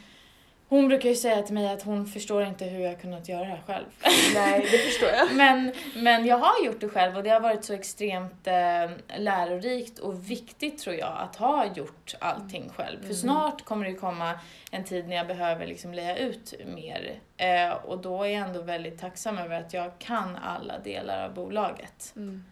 hon 0.69 0.89
brukar 0.89 1.09
ju 1.09 1.15
säga 1.15 1.43
till 1.43 1.55
mig 1.55 1.69
att 1.73 1.83
hon 1.83 2.07
förstår 2.07 2.45
inte 2.45 2.65
hur 2.65 2.81
jag 2.81 2.91
har 2.91 2.97
kunnat 2.97 3.29
göra 3.29 3.41
det 3.41 3.47
här 3.47 3.63
själv. 3.67 3.85
Nej, 4.35 4.61
det 4.73 4.79
förstår 4.79 5.09
jag. 5.09 5.35
Men, 5.37 5.73
men 5.97 6.27
jag 6.27 6.39
har 6.39 6.65
gjort 6.67 6.81
det 6.81 6.89
själv 6.89 7.17
och 7.17 7.23
det 7.23 7.31
har 7.31 7.41
varit 7.41 7.65
så 7.65 7.73
extremt 7.73 8.47
eh, 8.47 8.91
lärorikt 9.19 9.99
och 9.99 10.31
viktigt 10.31 10.79
tror 10.79 10.97
jag 10.97 11.17
att 11.19 11.37
ha 11.37 11.67
gjort 11.75 12.15
allting 12.19 12.71
själv. 12.77 12.99
För 12.99 13.05
Mm. 13.05 13.17
snart 13.17 13.65
kommer 13.65 13.85
det 13.85 13.91
ju 13.91 13.99
komma 13.99 14.35
en 14.71 14.85
tid 14.85 15.09
när 15.09 15.17
jag 15.17 15.27
behöver 15.27 15.67
liksom 15.67 15.95
leja 15.95 16.17
ut 16.17 16.55
mer. 16.67 17.21
Eh, 17.37 17.71
och 17.71 17.99
då 17.99 18.23
är 18.23 18.29
jag 18.29 18.49
ändå 18.49 18.63
väldigt 18.63 19.01
tacksam 19.01 19.39
över 19.39 19.61
att 19.61 19.73
jag 19.75 19.99
kan 19.99 20.37
alla 20.37 20.79
delar 20.79 21.25
av 21.25 21.35
bolaget. 21.35 22.13
Mm. 22.17 22.45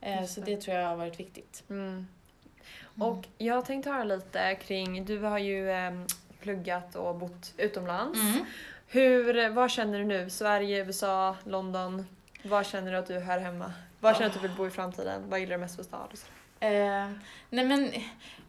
Eh, 0.00 0.20
Just 0.20 0.34
så 0.34 0.40
det. 0.40 0.54
det 0.54 0.60
tror 0.60 0.76
jag 0.76 0.88
har 0.88 0.96
varit 0.96 1.20
viktigt. 1.20 1.62
Mm. 1.70 2.06
Och 2.98 3.24
jag 3.38 3.64
tänkte 3.64 3.90
höra 3.90 4.04
lite 4.04 4.54
kring, 4.54 5.04
du 5.04 5.18
har 5.18 5.38
ju 5.38 5.70
ehm, 5.72 6.06
pluggat 6.44 6.94
och 6.94 7.14
bott 7.14 7.54
utomlands. 7.56 8.20
Mm. 8.20 8.44
Hur, 8.88 9.48
vad 9.48 9.70
känner 9.70 9.98
du 9.98 10.04
nu? 10.04 10.30
Sverige, 10.30 10.84
USA, 10.84 11.36
London? 11.44 12.06
Var 12.42 12.64
känner 12.64 12.92
du 12.92 12.98
att 12.98 13.06
du 13.06 13.18
hör 13.18 13.38
hemma? 13.38 13.72
Var 14.00 14.14
känner 14.14 14.26
du 14.26 14.36
att 14.36 14.42
du 14.42 14.48
vill 14.48 14.56
bo 14.56 14.66
i 14.66 14.70
framtiden? 14.70 15.22
Vad 15.28 15.40
gillar 15.40 15.52
du 15.52 15.60
mest 15.60 15.76
för 15.76 15.82
stad? 15.82 16.08
Eh, 16.60 17.10
nej 17.50 17.64
men, 17.64 17.84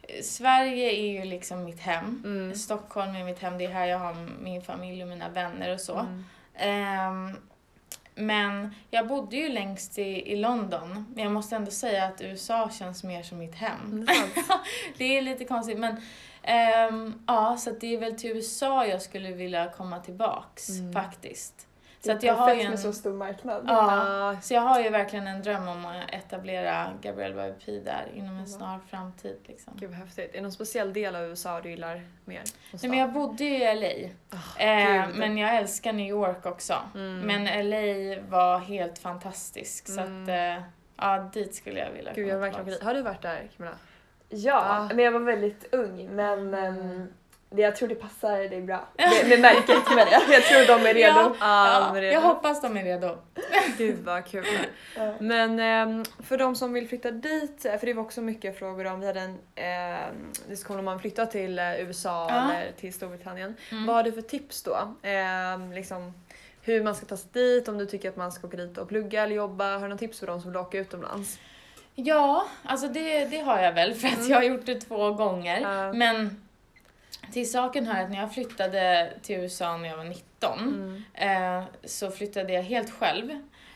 eh, 0.02 0.22
Sverige 0.24 0.92
är 0.92 1.12
ju 1.12 1.26
liksom 1.26 1.64
mitt 1.64 1.80
hem. 1.80 2.22
Mm. 2.26 2.56
Stockholm 2.56 3.16
är 3.16 3.24
mitt 3.24 3.40
hem, 3.40 3.58
det 3.58 3.66
är 3.66 3.70
här 3.70 3.88
jag 3.88 4.00
har 4.00 4.16
min 4.42 4.62
familj 4.62 5.04
och 5.04 5.10
mina 5.10 5.30
vänner 5.30 5.74
och 5.74 5.82
så. 5.82 6.00
Mm. 6.00 6.26
Ehm, 6.56 7.38
men 8.16 8.76
jag 8.92 9.08
bodde 9.08 9.36
ju 9.36 9.50
längst 9.50 9.98
i, 9.98 10.32
i 10.32 10.36
London, 10.36 11.06
men 11.16 11.24
jag 11.24 11.34
måste 11.34 11.56
ändå 11.56 11.72
säga 11.72 12.06
att 12.06 12.22
USA 12.22 12.70
känns 12.70 13.04
mer 13.04 13.24
som 13.24 13.38
mitt 13.38 13.56
hem. 13.56 13.80
Mm. 13.86 14.06
Det 14.98 15.18
är 15.18 15.22
lite 15.32 15.46
konstigt, 15.46 15.80
men 15.80 16.02
ehm, 16.46 17.24
ja, 17.28 17.58
så 17.58 17.70
att 17.70 17.82
det 17.82 17.94
är 17.96 18.00
väl 18.00 18.16
till 18.20 18.32
USA 18.38 18.86
jag 18.86 19.02
skulle 19.02 19.32
vilja 19.32 19.72
komma 19.78 20.00
tillbaks 20.00 20.70
Mm. 20.70 20.94
faktiskt. 20.94 21.68
Så 22.00 22.12
att 22.12 22.24
jag 22.24 22.34
har 22.34 22.50
ju 22.54 22.64
med 22.64 22.72
en, 22.72 22.78
så 22.78 22.94
stor 22.94 23.14
marknad. 23.14 23.64
ja, 23.68 24.36
så 24.42 24.54
jag 24.54 24.62
har 24.62 24.82
ju 24.82 24.90
verkligen 24.90 25.28
en 25.28 25.42
dröm 25.42 25.68
om 25.68 25.86
att 25.86 25.96
etablera 26.14 26.88
Gabrielle 27.02 27.36
by 27.54 27.66
P 27.66 27.80
där 27.80 28.06
inom 28.16 28.38
en 28.38 28.48
snar 28.48 28.80
framtid. 28.90 29.38
Liksom. 29.46 29.74
Gud 29.80 29.90
vad 29.90 30.00
häftigt. 30.00 30.30
Är 30.30 30.34
det 30.38 30.42
någon 30.42 30.52
speciell 30.52 30.94
del 30.94 31.16
av 31.16 31.22
USA 31.24 31.62
du 31.62 31.70
gillar 31.70 32.02
mer? 32.26 32.42
Nej, 32.72 32.90
men 32.90 33.00
jag 33.00 33.14
bodde 33.14 33.44
ju 33.44 33.56
i 33.56 33.76
LA, 33.76 34.10
Oh, 34.38 34.62
eh, 34.64 35.08
men 35.16 35.38
jag 35.38 35.56
älskar 35.56 35.94
New 35.94 36.08
York 36.08 36.46
också. 36.46 36.76
Mm. 36.96 37.20
Men 37.20 37.70
LA 37.70 38.22
var 38.30 38.60
helt 38.60 39.00
fantastisk 39.00 39.88
så 39.88 40.02
Mm. 40.02 40.24
att 40.24 40.30
eh, 40.60 40.64
ja, 40.98 41.30
dit 41.34 41.56
skulle 41.56 41.80
jag 41.80 41.92
vilja 41.92 42.14
Gud 42.14 42.28
jag 42.28 42.34
komma 42.34 42.46
vill 42.46 42.54
verkligen. 42.56 42.86
Har 42.88 42.94
du 42.94 43.02
varit 43.02 43.22
där 43.22 43.48
Camilla? 43.58 43.78
Ja, 44.30 44.62
Ah. 44.66 44.88
men 44.94 45.06
jag 45.06 45.12
var 45.12 45.20
väldigt 45.20 45.74
ung. 45.74 46.10
Men 46.16 46.40
Mm. 46.40 46.54
ehm, 46.66 47.08
det, 47.50 47.62
jag 47.62 47.76
tror 47.76 47.90
det 47.90 47.96
passar 47.96 48.38
dig 48.38 48.62
bra. 48.62 48.88
Med, 48.98 49.30
med 49.30 49.40
märket 49.40 49.96
med 49.96 50.08
det. 50.08 50.34
Jag 50.34 50.44
tror 50.44 50.68
de 50.80 50.90
är 50.90 50.94
redo. 50.94 51.18
Ja, 51.20 51.36
Ja, 51.40 51.80
ja, 51.80 51.94
men 51.94 52.02
det- 52.04 52.12
jag 52.12 52.22
hoppas 52.22 52.62
de 52.62 52.78
är 52.78 52.84
redo. 52.84 53.18
Gud 53.78 53.98
vad 54.06 54.26
kul. 54.26 54.46
Ja. 54.98 55.14
Men 55.20 55.60
ehm, 55.60 56.04
för 56.24 56.38
de 56.38 56.56
som 56.56 56.74
vill 56.74 56.88
flytta 56.90 57.12
dit, 57.12 57.62
för 57.62 57.86
det 57.86 57.94
var 57.94 58.04
också 58.04 58.22
mycket 58.22 58.60
frågor 58.60 58.88
om, 58.88 59.00
vi 59.00 59.08
hade 59.08 59.20
en 59.20 59.38
ehm, 59.56 60.32
diskussion 60.50 60.80
om 60.80 60.86
man 60.86 61.00
flyttar 61.00 61.26
till 61.26 61.60
eh, 61.60 61.80
USA 61.82 62.28
Ja. 62.30 62.36
eller 62.54 62.72
till 62.72 62.94
Storbritannien. 62.94 63.56
Mm. 63.72 63.86
Vad 63.86 63.96
har 63.96 64.04
du 64.04 64.12
för 64.12 64.22
tips 64.22 64.64
då? 64.64 64.78
Ehm, 65.02 65.72
liksom, 65.74 66.14
hur 66.62 66.84
man 66.84 66.96
ska 66.96 67.06
ta 67.06 67.18
sig 67.18 67.30
dit, 67.34 67.68
om 67.68 67.78
du 67.78 67.86
tycker 67.86 68.10
att 68.10 68.16
man 68.18 68.32
ska 68.32 68.48
åka 68.48 68.58
dit 68.58 68.78
och 68.78 68.88
plugga 68.90 69.24
eller 69.24 69.36
jobba. 69.36 69.66
Har 69.74 69.80
du 69.82 69.88
några 69.88 69.98
tips 69.98 70.20
för 70.20 70.28
de 70.28 70.42
som 70.42 70.52
vill 70.52 70.58
åka 70.58 70.78
utomlands? 70.78 71.40
Ja, 71.96 72.46
alltså 72.64 72.88
det, 72.88 73.26
det 73.26 73.38
har 73.40 73.60
jag 73.60 73.74
väl 73.74 73.94
för 73.94 74.08
att 74.08 74.14
Mm. 74.18 74.28
jag 74.30 74.38
har 74.38 74.44
gjort 74.44 74.66
det 74.66 74.82
två 74.82 75.12
gånger. 75.12 75.60
Ja. 75.62 75.94
Men 75.94 76.42
till 77.32 77.52
saken 77.52 77.88
hör 77.88 78.04
att 78.04 78.10
när 78.10 78.20
jag 78.20 78.34
flyttade 78.34 79.14
till 79.22 79.36
USA 79.36 79.78
när 79.78 79.90
jag 79.90 79.98
var 79.98 80.04
19 80.04 80.60
Mm. 81.14 81.60
eh, 81.60 81.64
så 81.84 82.12
flyttade 82.12 82.54
jag 82.54 82.64
helt 82.64 82.92
själv. 82.92 83.32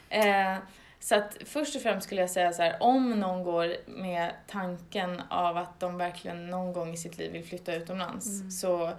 Eh, 0.09 0.55
så 0.99 1.15
att 1.15 1.37
först 1.45 1.75
och 1.75 1.81
främst 1.81 2.05
skulle 2.07 2.21
jag 2.21 2.29
säga 2.29 2.53
så 2.53 2.61
här, 2.63 2.75
om 2.79 3.19
någon 3.19 3.43
går 3.43 3.75
med 3.87 4.31
tanken 4.47 5.21
av 5.29 5.57
att 5.57 5.79
de 5.79 5.97
verkligen 5.97 6.47
någon 6.49 6.73
gång 6.73 6.93
i 6.93 6.97
sitt 6.97 7.17
liv 7.17 7.31
vill 7.31 7.43
flytta 7.45 7.73
utomlands 7.75 8.27
Mm. 8.39 8.51
så 8.51 8.91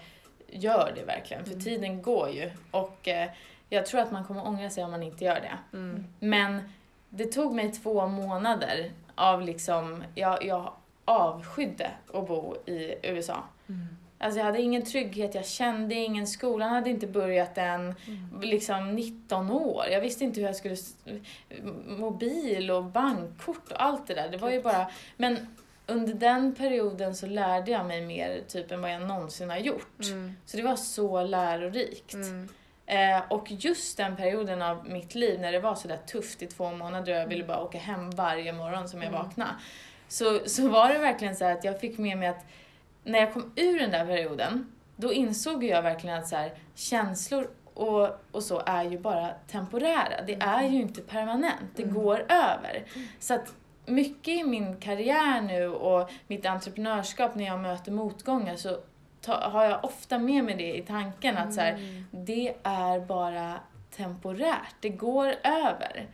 gör 0.48 0.92
det 0.96 1.04
verkligen, 1.04 1.44
för 1.44 1.52
Mm. 1.52 1.64
tiden 1.64 2.02
går 2.02 2.30
ju. 2.30 2.50
Och 2.70 3.09
eh, 3.09 3.30
jag 3.68 3.87
tror 3.87 4.00
att 4.00 4.12
man 4.12 4.24
kommer 4.24 4.46
ångra 4.46 4.70
sig 4.70 4.85
om 4.85 4.90
man 4.90 5.02
inte 5.02 5.24
gör 5.24 5.40
det. 5.40 5.76
Mm. 5.76 6.06
Men 6.20 6.72
det 7.09 7.24
tog 7.26 7.54
mig 7.54 7.72
två 7.72 8.06
månader 8.06 8.90
av 9.20 9.42
liksom, 9.42 10.04
jag, 10.14 10.44
jag 10.44 10.72
avskydde 11.04 11.90
att 12.12 12.28
bo 12.28 12.56
i 12.66 12.94
USA. 13.02 13.44
Mm. 13.68 13.87
Alltså 14.18 14.38
jag 14.38 14.44
hade 14.44 14.62
ingen 14.62 14.85
trygghet, 14.85 15.35
jag 15.35 15.46
kände 15.46 15.94
ingen, 15.94 16.26
skolan 16.26 16.70
hade 16.70 16.90
inte 16.90 17.06
börjat 17.06 17.59
än, 17.59 17.94
liksom 18.42 18.94
19 18.94 19.50
år. 19.50 19.85
Jag 19.90 20.00
visste 20.00 20.24
inte 20.24 20.40
hur 20.40 20.46
jag 20.46 20.56
skulle, 20.56 20.76
mobil 21.87 22.70
och 22.70 22.85
bankkort 22.85 23.72
och 23.72 23.83
allt 23.83 24.06
det 24.06 24.14
där. 24.14 24.28
Det 24.28 24.37
var 24.37 24.50
ju 24.50 24.62
bara, 24.62 24.90
men 25.16 25.46
under 25.87 26.14
den 26.14 26.54
perioden 26.54 27.14
så 27.14 27.26
lärde 27.26 27.70
jag 27.70 27.87
mig 27.87 28.00
mer 28.06 28.40
typ 28.48 28.70
än 28.70 28.80
vad 28.80 28.92
jag 28.92 29.02
någonsin 29.02 29.50
har 29.50 29.59
gjort. 29.59 30.04
Mm. 30.04 30.33
Så 30.46 30.56
det 30.56 30.62
var 30.62 30.76
så 30.76 31.22
lärorikt. 31.22 32.14
Mm. 32.14 32.48
Eh, 32.90 33.22
och 33.29 33.46
just 33.50 33.96
den 33.96 34.16
perioden 34.16 34.62
av 34.62 34.88
mitt 34.88 35.14
liv 35.14 35.40
när 35.40 35.53
det 35.53 35.61
var 35.61 35.74
sådär 35.74 35.98
tufft 36.07 36.42
i 36.42 36.46
två 36.46 36.70
månader 36.72 37.12
och 37.14 37.18
jag 37.20 37.26
ville 37.26 37.44
bara 37.44 37.62
åka 37.62 37.79
hem 37.79 38.11
varje 38.11 38.53
morgon 38.53 38.88
som 38.88 39.03
jag 39.03 39.09
Mm. 39.09 39.22
vaknade. 39.22 39.50
Så, 40.09 40.40
så 40.46 40.68
var 40.68 40.88
det 40.88 40.98
verkligen 40.98 41.37
så 41.37 41.44
att 41.44 41.64
jag 41.64 41.81
fick 41.81 41.98
med 41.98 42.18
mig 42.18 42.29
att 42.29 42.44
när 43.05 43.18
jag 43.18 43.33
kom 43.33 43.53
ur 43.57 43.79
den 43.79 43.90
där 43.90 44.07
perioden, 44.07 44.72
då 44.96 45.12
insåg 45.12 45.64
jag 45.64 45.83
verkligen 45.83 46.18
att 46.18 46.29
så 46.29 46.37
här, 46.37 46.53
känslor 46.74 47.50
och, 47.74 48.09
och 48.31 48.42
så 48.42 48.62
är 48.66 48.85
ju 48.85 48.98
bara 48.98 49.31
temporära. 49.50 50.22
Det 50.26 50.35
är 50.35 50.62
ju 50.62 50.81
inte 50.81 51.00
permanent, 51.00 51.70
det 51.76 51.83
går 51.83 52.18
över. 52.33 52.85
Så 53.18 53.35
att 53.35 53.53
mycket 53.87 54.29
i 54.35 54.44
min 54.44 54.76
karriär 54.76 55.40
nu 55.40 55.68
och 55.68 56.11
mitt 56.26 56.46
entreprenörskap 56.46 57.35
när 57.35 57.44
jag 57.44 57.61
möter 57.61 57.92
motgångar 57.92 58.57
så 58.57 58.79
ta, 59.20 59.35
har 59.48 59.64
jag 59.64 59.85
ofta 59.85 60.18
med 60.18 60.44
mig 60.44 60.54
det 60.54 60.76
i 60.76 60.83
tanken 60.83 61.37
att 61.38 61.54
så 61.54 61.61
här, 61.61 61.72
Mm. 61.72 62.04
det 62.11 62.54
är 62.62 63.00
bara 63.00 63.61
temporärt, 63.96 64.74
det 64.80 64.88
går 64.88 65.35
över. 65.44 66.06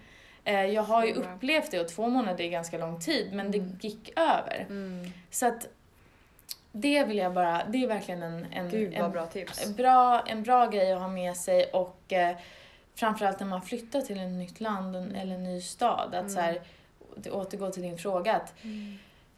Eh, 0.45 0.65
Jag 0.65 0.83
har 0.83 1.05
ju 1.05 1.13
upplevt 1.13 1.71
det 1.71 1.81
och 1.81 1.89
två 1.89 2.09
månader 2.09 2.45
är 2.45 2.49
ganska 2.49 2.79
lång 2.79 3.01
tid 3.01 3.33
men 3.33 3.51
det 3.51 3.59
Mm. 3.59 3.79
gick 3.81 4.19
över. 4.19 4.67
Mm. 4.69 5.13
Så 5.31 5.47
att 5.47 5.69
det 6.73 7.05
vill 7.05 7.19
jag 7.19 7.33
bara, 7.35 7.63
det 7.69 7.83
är 7.85 7.87
verkligen 7.89 8.23
en, 8.23 8.47
en, 8.53 8.69
Gud 8.71 8.95
en, 8.95 9.11
bra 9.13 9.27
tips. 9.27 9.67
en, 9.67 9.75
bra, 9.75 10.21
en 10.27 10.43
bra 10.43 10.67
grej 10.67 10.93
att 10.93 11.01
ha 11.01 11.09
med 11.09 11.37
sig 11.37 11.65
och 11.65 12.13
eh, 12.13 12.37
framförallt 12.95 13.41
när 13.41 13.47
man 13.47 13.63
flyttar 13.63 14.01
till 14.01 14.21
ett 14.21 14.29
nytt 14.33 14.61
land 14.61 14.97
eller 14.97 15.35
en 15.35 15.45
ny 15.45 15.61
stad. 15.61 16.15
Att 16.15 16.31
så 16.33 16.41
här, 16.41 16.61
det 17.17 17.31
återgår 17.31 17.71
till 17.71 17.83
din 17.83 17.99
fråga 17.99 18.37
att 18.37 18.55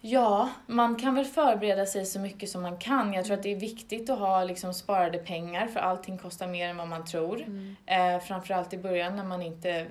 Ja, 0.01 0.51
man 0.67 0.97
kan 0.97 1.15
väl 1.15 1.25
förbereda 1.25 1.87
sig 1.87 2.07
så 2.07 2.21
mycket 2.21 2.51
som 2.51 2.63
man 2.63 2.77
kan. 2.77 3.13
Jag 3.13 3.25
tror 3.25 3.37
att 3.37 3.43
det 3.43 3.53
är 3.53 3.61
viktigt 3.61 4.11
att 4.11 4.19
ha 4.19 4.45
liksom 4.45 4.75
sparade 4.75 5.19
pengar 5.19 5.67
för 5.67 5.81
allting 5.81 6.19
kostar 6.19 6.47
mer 6.47 6.69
än 6.69 6.77
vad 6.77 6.89
man 6.89 7.05
tror. 7.05 7.43
Mm. 7.43 7.77
Eh, 7.87 8.21
framförallt 8.21 8.73
i 8.73 8.79
början 8.79 9.17
när 9.17 9.25
man 9.25 9.43
inte 9.43 9.87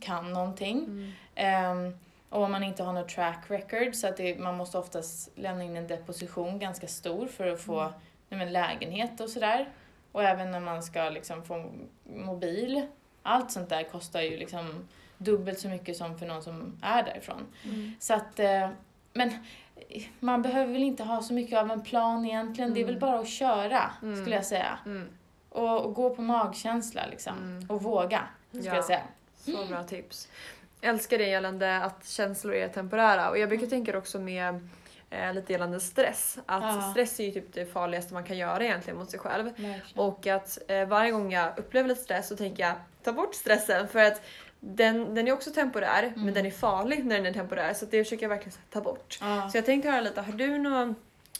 kan 0.00 0.32
någonting. 0.32 0.84
Mm. 0.84 1.12
Ehm, 1.34 1.98
och 2.30 2.42
om 2.42 2.52
man 2.52 2.62
inte 2.62 2.82
har 2.82 2.92
något 2.92 3.08
track 3.08 3.44
record 3.48 3.94
så 3.94 4.06
att 4.06 4.16
det, 4.16 4.38
man 4.38 4.56
måste 4.56 4.78
oftast 4.78 5.30
lämna 5.34 5.64
in 5.64 5.76
en 5.76 5.86
deposition 5.86 6.58
ganska 6.58 6.86
stor 6.86 7.26
för 7.26 7.46
att 7.46 7.60
få 7.60 7.92
nej, 8.28 8.38
men, 8.38 8.52
lägenhet 8.52 9.20
och 9.20 9.30
sådär. 9.30 9.68
Och 10.12 10.24
även 10.24 10.50
när 10.50 10.60
man 10.60 10.82
ska 10.82 11.10
liksom 11.10 11.44
få 11.44 11.70
mobil. 12.04 12.86
Allt 13.22 13.50
sånt 13.50 13.68
där 13.68 13.82
kostar 13.82 14.20
ju 14.20 14.36
liksom 14.36 14.88
dubbelt 15.18 15.58
så 15.58 15.68
mycket 15.68 15.96
som 15.96 16.18
för 16.18 16.26
någon 16.26 16.42
som 16.42 16.78
är 16.82 17.02
därifrån. 17.02 17.46
Mm. 17.64 17.92
Så 18.00 18.14
att, 18.14 18.38
eh, 18.38 18.68
men 19.16 19.32
man 20.20 20.42
behöver 20.42 20.72
väl 20.72 20.82
inte 20.82 21.02
ha 21.02 21.22
så 21.22 21.32
mycket 21.34 21.58
av 21.58 21.70
en 21.70 21.82
plan 21.82 22.24
egentligen. 22.24 22.74
Det 22.74 22.80
är 22.80 22.84
väl 22.84 22.98
bara 23.00 23.18
att 23.18 23.28
köra, 23.28 23.90
Mm. 24.02 24.16
skulle 24.20 24.36
jag 24.36 24.44
säga. 24.46 24.78
Mm. 24.86 25.08
Och, 25.48 25.84
och 25.84 25.94
gå 25.94 26.14
på 26.14 26.22
magkänsla 26.22 27.06
liksom. 27.10 27.36
Mm. 27.38 27.70
Och 27.70 27.82
våga, 27.82 28.22
skulle 28.50 28.64
Ja. 28.64 28.74
jag 28.74 28.84
säga. 28.84 29.02
Så 29.36 29.64
bra 29.68 29.82
tips. 29.82 30.28
Älskar 30.80 31.18
det 31.18 31.26
gällande 31.28 31.76
att 31.76 32.08
känslor 32.08 32.54
är 32.54 32.68
temporära 32.68 33.30
och 33.30 33.38
jag 33.38 33.48
brukar 33.48 33.66
tänka 33.66 33.98
också 33.98 34.18
med 34.18 34.68
eh, 35.10 35.34
lite 35.34 35.52
gällande 35.52 35.80
stress. 35.80 36.38
Att 36.46 36.62
Ja. 36.62 36.90
stress 36.90 37.20
är 37.20 37.24
ju 37.24 37.30
typ 37.30 37.52
det 37.54 37.66
farligaste 37.72 38.14
man 38.14 38.24
kan 38.24 38.36
göra 38.38 38.64
egentligen 38.64 38.98
mot 38.98 39.10
sig 39.10 39.20
själv. 39.20 39.44
Verkligen. 39.44 39.80
Och 39.96 40.26
att 40.26 40.58
eh, 40.68 40.88
varje 40.88 41.10
gång 41.10 41.32
jag 41.32 41.58
upplever 41.58 41.88
lite 41.88 42.00
stress 42.02 42.28
så 42.28 42.36
tänker 42.36 42.62
jag 42.62 42.74
ta 43.04 43.12
bort 43.12 43.34
stressen 43.34 43.88
för 43.88 43.98
att 43.98 44.22
den, 44.60 45.14
den 45.14 45.28
är 45.28 45.32
också 45.32 45.50
temporär 45.50 46.12
men 46.16 46.34
den 46.34 46.46
är 46.46 46.50
farlig 46.50 47.04
när 47.06 47.16
den 47.16 47.26
är 47.26 47.32
temporär 47.32 47.74
så 47.74 47.86
det 47.86 48.04
försöker 48.04 48.22
jag 48.24 48.28
verkligen 48.30 48.58
ta 48.70 48.80
bort. 48.80 49.18
Ja. 49.20 49.48
Så 49.50 49.58
jag 49.58 49.64
tänkte 49.66 49.90
höra 49.90 50.00
lite, 50.00 50.20
har 50.20 50.32
du 50.32 50.58
några 50.58 50.94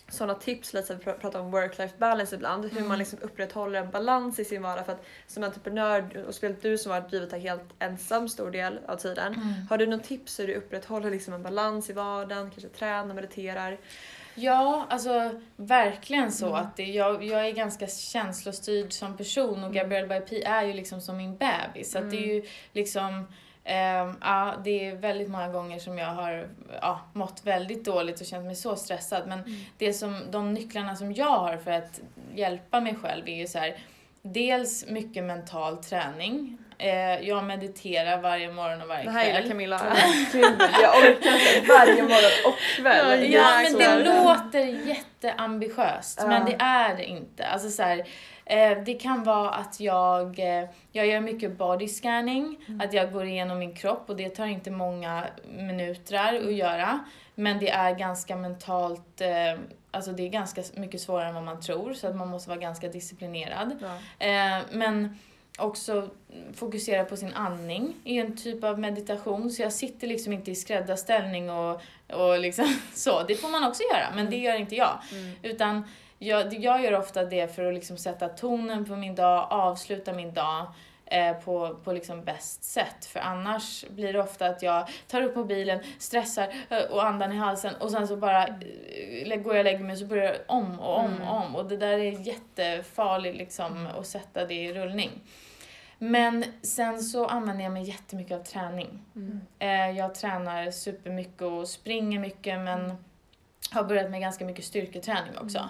sådana 0.08 0.34
tips, 0.34 0.74
lite 0.74 0.92
att 0.94 1.00
vi 1.00 1.04
pr- 1.04 1.18
pratar 1.18 1.40
om 1.40 1.54
work-life 1.54 1.98
balance 1.98 2.34
ibland, 2.34 2.64
hur 2.64 2.76
Mm. 2.76 2.88
man 2.88 2.98
liksom 2.98 3.18
upprätthåller 3.22 3.80
en 3.80 3.90
balans 3.90 4.38
i 4.38 4.44
sin 4.44 4.62
vardag 4.62 4.84
för 4.86 4.92
att 4.92 5.04
som 5.26 5.42
entreprenör, 5.44 6.24
och 6.28 6.34
speciellt 6.34 6.62
du 6.62 6.78
som 6.78 6.92
har 6.92 7.00
drivit 7.00 7.30
det 7.30 7.38
helt 7.38 7.62
ensam 7.78 8.28
stor 8.28 8.50
del 8.50 8.78
av 8.86 8.96
tiden, 8.96 9.34
Mm. 9.34 9.52
har 9.70 9.78
du 9.78 9.86
något 9.86 10.04
tips 10.04 10.40
hur 10.40 10.46
du 10.46 10.54
upprätthåller 10.54 11.10
liksom 11.10 11.34
en 11.34 11.42
balans 11.42 11.90
i 11.90 11.92
vardagen, 11.92 12.50
kanske 12.50 12.68
tränar, 12.68 13.14
mediterar? 13.14 13.78
Ja, 14.38 14.86
alltså 14.90 15.30
verkligen 15.56 16.32
så 16.32 16.46
Mm. 16.46 16.60
att 16.60 16.76
det, 16.76 16.84
jag, 16.84 17.24
jag 17.24 17.46
är 17.46 17.52
ganska 17.52 17.86
känslostyrd 17.86 18.92
som 18.92 19.16
person 19.16 19.64
och 19.64 19.72
Gabrielle 19.72 20.06
by 20.08 20.20
P 20.26 20.42
är 20.44 20.62
ju 20.62 20.72
liksom 20.72 21.00
som 21.00 21.16
min 21.16 21.36
bebis. 21.36 21.92
Så 21.92 21.98
att 21.98 22.10
det 22.10 22.16
är 22.16 22.34
ju 22.34 22.44
liksom 22.72 23.26
ehm, 23.64 24.16
ja, 24.20 24.54
det 24.64 24.86
är 24.88 24.94
väldigt 24.96 25.28
många 25.30 25.48
gånger 25.48 25.78
som 25.78 25.98
jag 25.98 26.08
har 26.14 26.48
ja, 26.82 27.00
mått 27.12 27.40
väldigt 27.44 27.84
dåligt 27.84 28.20
och 28.20 28.26
känt 28.26 28.46
mig 28.46 28.54
så 28.56 28.76
stressad. 28.76 29.22
Men 29.28 29.42
det 29.78 29.92
som, 29.92 30.20
de 30.30 30.54
nycklarna 30.54 30.96
som 30.96 31.12
jag 31.12 31.38
har 31.38 31.56
för 31.56 31.70
att 31.70 32.00
hjälpa 32.34 32.80
mig 32.80 32.94
själv 33.02 33.28
är 33.28 33.34
ju 33.36 33.46
så 33.46 33.58
här, 33.58 33.76
dels 34.22 34.86
mycket 34.88 35.24
mental 35.24 35.76
träning. 35.76 36.58
Eh, 36.78 37.20
jag 37.28 37.44
mediterar 37.44 38.20
varje 38.20 38.52
morgon 38.52 38.82
och 38.82 38.88
varje 38.88 39.04
Det 39.04 39.10
här 39.10 39.24
kväll. 39.24 39.34
gillar 39.36 39.48
Camilla. 39.48 39.80
Gud, 40.32 40.44
jag 40.82 40.96
orkar 40.98 41.56
inte 41.56 41.72
varje 41.72 42.02
morgon 42.02 42.30
och 42.46 42.58
kväll. 42.76 43.32
Ja, 43.32 43.40
är 43.40 43.62
men 43.62 43.72
så 43.72 43.78
det 43.78 44.04
låter 44.04 44.86
jätteambitiöst, 44.88 46.18
Ja. 46.22 46.26
men 46.28 46.44
det 46.44 46.56
är 46.58 46.96
det 46.96 47.04
inte. 47.04 47.46
Alltså 47.46 47.70
så 47.70 47.82
här, 47.82 47.98
eh, 48.44 48.78
det 48.84 48.94
kan 48.94 49.24
vara 49.24 49.50
att 49.50 49.80
jag, 49.80 50.38
eh, 50.38 50.68
jag 50.92 51.06
gör 51.06 51.20
mycket 51.20 51.58
body 51.58 51.88
scanning, 51.88 52.56
att 52.84 52.92
jag 52.92 53.12
går 53.12 53.24
igenom 53.26 53.58
min 53.58 53.74
kropp 53.76 54.04
och 54.10 54.16
det 54.16 54.28
tar 54.28 54.46
inte 54.46 54.70
många 54.70 55.24
minuter 55.56 56.14
att 56.46 56.52
göra. 56.54 56.98
Men 57.34 57.58
det 57.58 57.70
är 57.70 57.94
ganska 57.94 58.36
mentalt, 58.36 59.20
eh, 59.20 59.60
alltså 59.90 60.12
det 60.12 60.22
är 60.22 60.28
ganska 60.28 60.62
mycket 60.74 61.00
svårare 61.00 61.28
än 61.28 61.34
vad 61.34 61.44
man 61.44 61.60
tror, 61.60 61.94
så 61.94 62.06
att 62.08 62.16
man 62.16 62.28
måste 62.28 62.48
vara 62.50 62.60
ganska 62.60 62.88
disciplinerad. 62.88 63.78
Ja. 63.82 64.26
Eh, 64.26 64.62
men 64.72 65.18
också 65.58 66.10
fokusera 66.54 67.04
på 67.04 67.16
sin 67.16 67.34
andning 67.34 67.94
i 68.04 68.18
en 68.18 68.36
typ 68.36 68.64
av 68.64 68.78
meditation. 68.78 69.50
Så 69.50 69.62
jag 69.62 69.72
sitter 69.72 70.06
liksom 70.06 70.32
inte 70.32 70.50
i 70.50 70.54
skräddarställning 70.54 71.50
och, 71.50 71.80
och 72.12 72.38
liksom 72.38 72.76
så. 72.94 73.22
Det 73.22 73.34
får 73.34 73.48
man 73.48 73.64
också 73.64 73.82
göra, 73.82 74.14
men 74.14 74.30
det 74.30 74.36
gör 74.36 74.56
inte 74.56 74.76
jag. 74.76 74.98
Mm. 75.12 75.32
Utan 75.42 75.82
jag, 76.18 76.54
jag 76.54 76.84
gör 76.84 76.98
ofta 76.98 77.24
det 77.24 77.54
för 77.54 77.64
att 77.64 77.74
liksom 77.74 77.96
sätta 77.96 78.28
tonen 78.28 78.84
på 78.84 78.96
min 78.96 79.14
dag, 79.14 79.46
avsluta 79.50 80.12
min 80.12 80.34
dag 80.34 80.66
eh, 81.06 81.32
på, 81.32 81.76
på 81.84 81.92
liksom 81.92 82.24
bäst 82.24 82.64
sätt. 82.64 83.06
För 83.06 83.20
annars 83.20 83.84
blir 83.88 84.12
det 84.12 84.20
ofta 84.20 84.46
att 84.46 84.62
jag 84.62 84.88
tar 85.08 85.22
upp 85.22 85.36
mobilen, 85.36 85.80
stressar 85.98 86.54
eh, 86.70 86.78
och 86.78 87.04
andan 87.04 87.32
i 87.32 87.36
halsen 87.36 87.74
och 87.74 87.90
sen 87.90 88.08
så 88.08 88.16
bara 88.16 88.46
eh, 88.46 89.36
går 89.36 89.54
jag 89.54 89.58
och 89.58 89.64
lägger 89.64 89.84
mig 89.84 89.92
och 89.92 89.98
så 89.98 90.06
börjar 90.06 90.24
jag 90.24 90.36
om 90.46 90.80
och 90.80 90.98
om 90.98 91.22
och 91.22 91.36
om. 91.36 91.56
Och 91.56 91.68
det 91.68 91.76
där 91.76 91.98
är 91.98 92.26
jättefarligt 92.26 93.36
liksom 93.36 93.88
att 93.98 94.06
sätta 94.06 94.46
det 94.46 94.54
i 94.54 94.74
rullning. 94.74 95.10
Men 95.98 96.44
sen 96.62 97.02
så 97.02 97.26
använder 97.26 97.64
jag 97.64 97.72
mig 97.72 97.82
jättemycket 97.82 98.38
av 98.38 98.42
träning. 98.44 99.04
Mm. 99.16 99.40
Eh, 99.58 99.98
jag 99.98 100.14
tränar 100.14 100.70
supermycket 100.70 101.42
och 101.42 101.68
springer 101.68 102.18
mycket 102.20 102.60
men 102.60 102.94
har 103.70 103.84
börjat 103.84 104.10
med 104.10 104.20
ganska 104.20 104.44
mycket 104.44 104.64
styrketräning 104.64 105.38
också. 105.38 105.68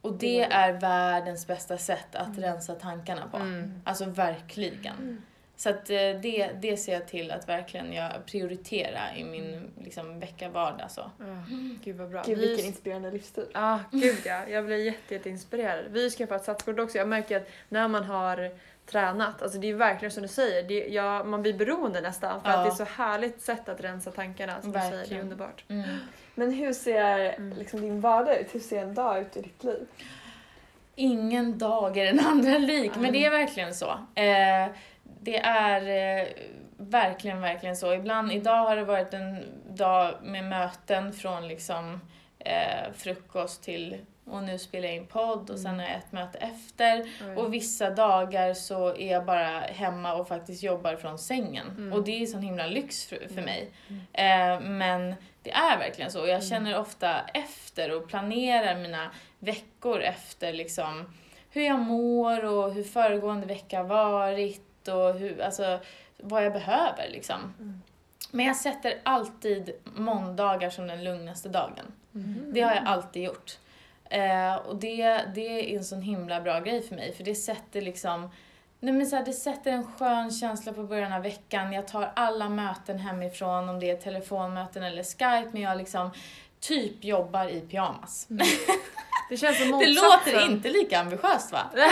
Och 0.00 0.12
det 0.12 0.42
är 0.44 0.72
världens 0.72 1.46
bästa 1.46 1.78
sätt 1.78 2.14
att 2.14 2.38
rensa 2.38 2.74
tankarna 2.74 3.28
på. 3.30 3.36
Mm. 3.36 3.80
Alltså 3.84 4.04
verkligen. 4.04 5.22
Så 5.56 5.70
att 5.70 5.90
eh, 5.90 5.96
det, 5.96 6.50
det 6.60 6.76
ser 6.76 6.92
jag 6.92 7.08
till 7.08 7.30
att 7.30 7.48
verkligen 7.48 7.92
jag 7.92 8.26
prioriterar 8.26 9.16
i 9.16 9.24
min 9.24 9.70
liksom, 9.82 10.20
vecka-vardag. 10.20 10.90
Så. 10.90 11.10
Ja, 11.18 11.44
Gud 11.84 11.96
vad 11.96 12.10
bra. 12.10 12.22
Gud 12.26 12.38
Vi- 12.38 12.46
vilken 12.48 12.66
inspirerande 12.66 13.10
livsstil. 13.10 13.46
Ja, 13.54 13.80
gud 13.90 14.18
ja. 14.24 14.48
Jag 14.48 14.66
blir 14.66 14.76
jätte. 14.76 15.88
Vi 15.88 16.10
ska 16.10 16.26
få 16.26 16.34
ett 16.34 16.44
satskort 16.44 16.78
också. 16.78 16.98
Jag 16.98 17.08
märker 17.08 17.36
att 17.36 17.48
när 17.68 17.88
man 17.88 18.04
har 18.04 18.50
tränat, 18.86 19.42
alltså 19.42 19.58
det 19.58 19.70
är 19.70 19.74
verkligen 19.74 20.12
som 20.12 20.22
du 20.22 20.28
säger, 20.28 20.62
det, 20.62 20.86
ja, 20.88 21.24
man 21.24 21.42
blir 21.42 21.54
beroende 21.54 22.00
nästan 22.00 22.42
för 22.42 22.50
Ja. 22.50 22.56
att 22.56 22.64
det 22.64 22.70
är 22.82 22.86
så 22.86 22.92
härligt 23.02 23.40
sätt 23.42 23.68
att 23.68 23.80
rensa 23.80 24.10
tankarna. 24.10 24.62
Som 24.62 24.72
du 24.72 24.78
säger, 24.78 24.90
det 24.90 24.96
är 24.96 24.98
Verkligen. 24.98 25.22
underbart. 25.22 25.64
Mm. 25.68 25.88
Men 26.34 26.52
hur 26.52 26.72
ser 26.72 27.34
Mm. 27.34 27.58
liksom, 27.58 27.80
din 27.80 28.00
vardag 28.00 28.36
ut? 28.40 28.54
Hur 28.54 28.60
ser 28.60 28.82
en 28.82 28.94
dag 28.94 29.20
ut 29.20 29.36
i 29.36 29.42
ditt 29.42 29.64
liv? 29.64 29.86
Ingen 30.94 31.58
dag 31.58 31.96
är 31.96 32.04
den 32.06 32.20
andra 32.26 32.58
lik, 32.58 32.92
men 32.96 33.12
det 33.12 33.24
är 33.24 33.30
verkligen 33.30 33.74
så. 33.74 33.90
Eh, 34.14 34.68
det 35.20 35.38
är 35.38 36.20
eh, 36.22 36.28
verkligen, 36.76 37.40
verkligen 37.40 37.76
så. 37.76 37.94
Ibland, 37.94 38.32
idag 38.32 38.56
har 38.64 38.76
det 38.76 38.84
varit 38.84 39.14
en 39.14 39.44
dag 39.68 40.14
med 40.22 40.44
möten 40.44 41.12
från 41.12 41.48
liksom 41.48 42.00
eh, 42.38 42.92
frukost 42.96 43.62
till 43.62 43.96
och 44.26 44.42
nu 44.42 44.58
spelar 44.58 44.86
jag 44.88 44.96
in 44.96 45.06
podd 45.06 45.50
och 45.50 45.58
sen 45.58 45.78
har 45.78 45.86
jag 45.86 45.96
ett 45.96 46.12
möte 46.12 46.38
efter. 46.38 47.00
Oj. 47.28 47.36
Och 47.36 47.54
vissa 47.54 47.90
dagar 47.90 48.54
så 48.54 48.88
är 48.96 49.12
jag 49.12 49.24
bara 49.24 49.60
hemma 49.60 50.14
och 50.14 50.28
faktiskt 50.28 50.62
jobbar 50.62 50.96
från 50.96 51.18
sängen. 51.18 51.66
Mm. 51.68 51.92
Och 51.92 52.04
det 52.04 52.22
är 52.22 52.26
sån 52.26 52.42
himla 52.42 52.66
lyx 52.66 53.04
för, 53.06 53.16
för 53.16 53.42
Mm. 53.42 53.44
mig. 53.44 53.70
Eh, 54.12 54.60
men 54.60 55.14
det 55.42 55.50
är 55.50 55.78
verkligen 55.78 56.10
så. 56.10 56.26
Jag 56.26 56.44
känner 56.44 56.78
ofta 56.78 57.20
efter 57.34 57.96
och 57.96 58.08
planerar 58.08 58.74
mina 58.76 59.10
veckor 59.38 60.00
efter 60.00 60.52
liksom 60.52 61.14
hur 61.50 61.62
jag 61.62 61.78
mår 61.78 62.44
och 62.44 62.72
hur 62.74 62.84
föregående 62.84 63.46
vecka 63.46 63.78
har 63.78 63.84
varit 63.84 64.88
och 64.88 65.14
hur, 65.14 65.42
alltså, 65.42 65.78
vad 66.16 66.44
jag 66.44 66.52
behöver 66.52 67.08
liksom. 67.10 67.54
Mm. 67.60 67.82
Men 68.30 68.46
jag 68.46 68.56
sätter 68.56 68.94
alltid 69.02 69.70
måndagar 69.84 70.70
som 70.70 70.86
den 70.86 71.04
lugnaste 71.04 71.48
dagen. 71.48 71.92
Mhm. 72.10 72.50
Det 72.54 72.60
har 72.60 72.74
jag 72.74 72.84
alltid 72.86 73.22
gjort. 73.22 73.58
Eh, 74.10 74.54
och 74.54 74.76
det, 74.76 75.20
det 75.34 75.74
är 75.74 75.76
en 75.76 75.84
sån 75.84 76.02
himla 76.02 76.40
bra 76.40 76.60
grej 76.60 76.82
för 76.82 76.94
mig, 76.94 77.12
för 77.12 77.24
det 77.24 77.34
sätter 77.34 77.80
liksom 77.80 78.30
Nej 78.80 78.94
men 78.94 79.06
så 79.06 79.16
här, 79.16 79.24
det 79.24 79.32
sätter 79.32 79.72
en 79.72 79.86
skön 79.86 80.30
känsla 80.30 80.72
på 80.72 80.82
början 80.82 81.12
av 81.12 81.22
veckan. 81.22 81.72
Jag 81.72 81.88
tar 81.88 82.12
alla 82.16 82.48
möten 82.48 82.98
hemifrån, 82.98 83.68
om 83.68 83.80
det 83.80 83.90
är 83.90 83.96
telefonmöten 83.96 84.82
eller 84.82 85.02
Skype, 85.02 85.48
men 85.52 85.62
jag 85.62 85.78
liksom 85.78 86.10
typ 86.60 87.04
jobbar 87.04 87.48
i 87.48 87.60
pyjamas. 87.60 88.26
Det 89.30 89.36
känns 89.36 89.58
som 89.58 89.78
Det 89.78 89.86
låter 89.86 90.50
inte 90.50 90.68
lika 90.68 91.00
ambitiöst 91.00 91.52
va? 91.52 91.60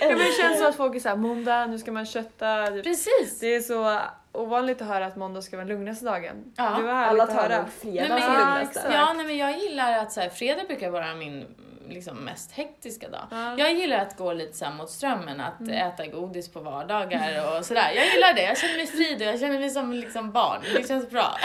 Ja, 0.00 0.08
men 0.08 0.18
det 0.18 0.32
känns 0.32 0.58
som 0.58 0.66
att 0.66 0.76
folk 0.76 0.96
är 0.96 1.00
såhär, 1.00 1.16
måndag, 1.16 1.66
nu 1.66 1.78
ska 1.78 1.92
man 1.92 2.06
kötta. 2.06 2.66
Typ. 2.66 2.84
Precis! 2.84 3.38
Det 3.40 3.54
är 3.54 3.60
så 3.60 4.00
ovanligt 4.34 4.82
att 4.82 4.88
höra 4.88 5.06
att 5.06 5.16
måndag 5.16 5.42
ska 5.42 5.56
vara 5.56 5.66
den 5.66 5.76
lugnaste 5.76 6.04
dagen. 6.04 6.52
Ja. 6.56 6.70
Det 6.70 6.82
var 6.82 6.92
Alla 6.92 7.22
att 7.24 7.30
tar 7.30 7.42
höra. 7.42 7.58
nog 7.62 7.70
fredag 7.72 8.00
Nej, 8.00 8.08
men 8.08 8.22
som 8.22 8.32
ja, 8.34 8.38
lugnaste. 8.40 8.80
exakt. 8.80 8.94
Ja, 8.94 9.12
nej 9.12 9.26
men 9.26 9.36
jag 9.36 9.58
gillar 9.58 9.98
att 9.98 10.12
så 10.12 10.20
här, 10.20 10.28
fredag 10.28 10.62
brukar 10.68 10.90
vara 10.90 11.14
min 11.14 11.46
liksom, 11.88 12.16
mest 12.16 12.52
hektiska 12.52 13.08
dag. 13.08 13.26
Ja. 13.30 13.58
Jag 13.58 13.72
gillar 13.74 13.98
att 13.98 14.16
gå 14.16 14.32
lite 14.32 14.52
så 14.56 14.64
här 14.64 14.74
mot 14.74 14.90
strömmen, 14.90 15.40
att 15.40 15.60
Mm. 15.60 15.74
äta 15.74 16.06
godis 16.06 16.52
på 16.52 16.60
vardagar 16.60 17.58
och 17.58 17.64
sådär. 17.64 17.92
Jag 17.96 18.06
gillar 18.14 18.32
det, 18.34 18.42
jag 18.42 18.58
känner 18.58 18.76
mig 18.76 18.86
fri 18.86 19.16
och 19.16 19.20
jag 19.20 19.40
känner 19.40 19.58
mig 19.58 19.70
som 19.70 19.92
liksom 19.92 20.32
barn. 20.32 20.60
Det 20.76 20.88
känns 20.88 21.10
bra. 21.10 21.36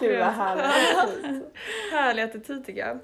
Gud 0.00 0.18
vad 0.18 0.28
härligt. 0.28 1.44
Härlig 1.92 2.22
attityd 2.22 2.66
tycker 2.66 2.80
jag. 2.80 2.98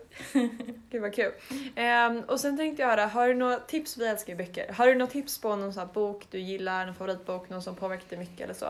Gud 0.90 1.02
vad 1.02 1.14
kul. 1.14 1.32
Ehm, 1.76 2.20
och 2.20 2.40
sen 2.40 2.56
tänkte 2.56 2.82
jag 2.82 2.88
höra, 2.88 3.06
har 3.06 3.28
du 3.28 3.34
några 3.34 3.56
tips, 3.56 3.96
vi 3.96 4.06
älskar 4.06 4.32
ju 4.32 4.36
böcker, 4.36 4.72
har 4.72 4.86
du 4.86 4.94
några 4.94 5.12
tips 5.12 5.40
på 5.40 5.56
någon 5.56 5.72
sån 5.72 5.86
här 5.86 5.92
bok 5.94 6.24
du 6.30 6.38
gillar, 6.38 6.86
någon 6.86 6.94
favoritbok, 6.94 7.48
någon 7.48 7.62
som 7.62 7.74
påverkat 7.76 8.10
dig 8.10 8.18
mycket 8.18 8.40
eller 8.40 8.54
så? 8.54 8.66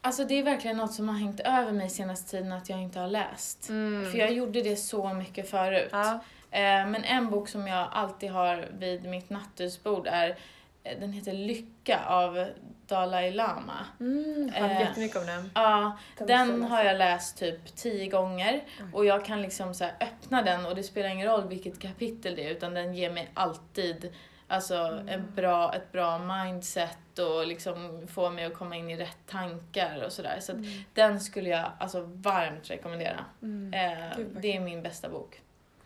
Alltså 0.00 0.24
det 0.24 0.34
är 0.38 0.42
verkligen 0.42 0.76
något 0.76 0.92
som 0.92 1.08
har 1.08 1.16
hängt 1.18 1.40
över 1.40 1.72
mig 1.72 1.88
senaste 1.90 2.30
tiden 2.30 2.52
att 2.52 2.68
jag 2.68 2.82
inte 2.82 3.00
har 3.00 3.08
läst. 3.08 3.68
Mm. 3.68 4.10
För 4.10 4.18
jag 4.18 4.32
gjorde 4.32 4.62
det 4.62 4.76
så 4.76 5.14
mycket 5.14 5.50
förut. 5.50 5.88
Ja. 5.92 6.20
Eh, 6.50 6.86
Men 6.86 7.04
en 7.04 7.30
bok 7.30 7.48
som 7.48 7.66
jag 7.66 7.88
alltid 7.92 8.30
har 8.30 8.68
vid 8.78 9.04
mitt 9.04 9.30
nattduksbord 9.30 10.06
är, 10.06 10.38
eh, 10.84 11.00
den 11.00 11.12
heter 11.12 11.32
Lycka 11.32 12.00
av 12.06 12.46
Dalai 12.86 13.30
Lama. 13.30 13.86
Mm, 14.00 14.52
jag 14.56 14.70
Eh, 14.70 14.80
jättemycket 14.80 15.16
om 15.16 15.26
den. 15.26 15.50
Ja, 15.54 15.98
Den 16.18 16.62
har 16.62 16.84
jag 16.84 16.96
läst 16.98 17.38
typ 17.38 17.76
tio 17.76 18.06
gånger 18.08 18.64
Oj. 18.80 18.86
och 18.92 19.04
jag 19.06 19.24
kan 19.24 19.42
liksom 19.42 19.74
så 19.74 19.84
öppna 19.84 20.42
den 20.42 20.66
och 20.66 20.74
det 20.74 20.82
spelar 20.82 21.08
ingen 21.08 21.26
roll 21.28 21.48
vilket 21.48 21.78
kapitel 21.78 22.34
det 22.36 22.46
är 22.46 22.50
utan 22.50 22.74
den 22.74 22.94
ger 22.94 23.10
mig 23.10 23.30
alltid 23.34 24.12
alltså 24.48 24.74
en 25.08 25.34
bra, 25.34 25.74
ett 25.74 25.92
bra 25.92 26.18
mindset 26.18 26.98
och 27.18 27.46
liksom 27.46 28.06
får 28.12 28.30
mig 28.30 28.44
att 28.44 28.54
komma 28.54 28.76
in 28.76 28.90
i 28.90 28.96
rätt 28.96 29.18
tankar 29.26 30.02
och 30.06 30.12
sådär. 30.12 30.36
Så 30.40 30.52
att 30.52 30.58
den 30.94 31.20
skulle 31.20 31.48
jag 31.48 31.72
alltså 31.80 32.00
varmt 32.06 32.70
rekommendera. 32.70 33.24
Mm. 33.42 33.74
Eh, 33.74 34.16
Gud, 34.16 34.26
det 34.40 34.56
är 34.56 34.60
min 34.60 34.82
bästa 34.82 35.08
bok. 35.08 35.40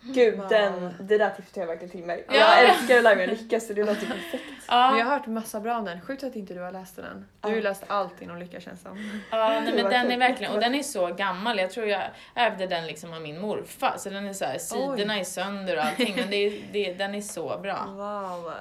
Gud, 0.05 0.37
Wow. 0.39 0.49
den, 0.49 0.95
det 1.01 1.19
där 1.19 1.31
tipset 1.31 1.55
tar 1.55 1.61
jag 1.63 1.69
verkligen 1.69 1.91
till 1.91 2.05
mig. 2.05 2.25
Ja. 2.29 2.35
Jag 2.35 2.65
älskar 2.71 2.97
att 2.97 3.03
lära 3.03 3.15
mig 3.15 3.25
att 3.25 3.31
lyckas 3.41 3.67
så 3.67 3.73
det 3.73 3.85
låter 3.85 4.07
perfekt. 4.07 4.45
Ja, 4.69 4.91
Men 4.91 4.99
jag 4.99 5.07
har 5.07 5.13
hört 5.19 5.27
massa 5.27 5.61
bra 5.61 5.79
om 5.79 5.85
den. 5.85 6.01
Sjukt 6.01 6.23
att 6.25 6.37
inte 6.37 6.55
du 6.55 6.61
har 6.61 6.73
läst 6.73 6.97
den. 6.97 7.27
Du 7.41 7.49
har 7.49 7.55
ju 7.55 7.63
läst 7.63 7.85
allt 7.87 8.23
inom 8.23 8.39
Lycka 8.39 8.61
känns 8.61 8.83
som. 8.83 9.21
ja 9.31 9.49
nej, 9.49 9.73
men 9.75 9.85
den 9.91 10.11
är 10.13 10.19
verkligen, 10.19 10.53
och 10.53 10.61
den 10.61 10.75
är 10.75 10.83
så 10.83 11.07
gammal. 11.15 11.59
Jag 11.59 11.71
tror 11.71 11.87
jag 11.87 12.03
ärvde 12.35 12.67
den 12.67 12.87
liksom 12.87 13.13
av 13.13 13.21
min 13.23 13.41
morfar. 13.41 13.95
Så 13.99 14.11
den 14.11 14.27
är 14.27 14.33
så 14.33 14.45
här, 14.45 14.59
sidorna 14.59 15.19
är 15.19 15.25
sönder 15.25 15.77
och 15.77 15.85
allting 15.85 16.15
men 16.17 16.31
det 16.31 16.37
är, 16.37 16.63
det, 16.73 16.95
den 16.95 17.15
är 17.15 17.21
så 17.21 17.59
bra. 17.59 17.85
Wow. 17.87 18.53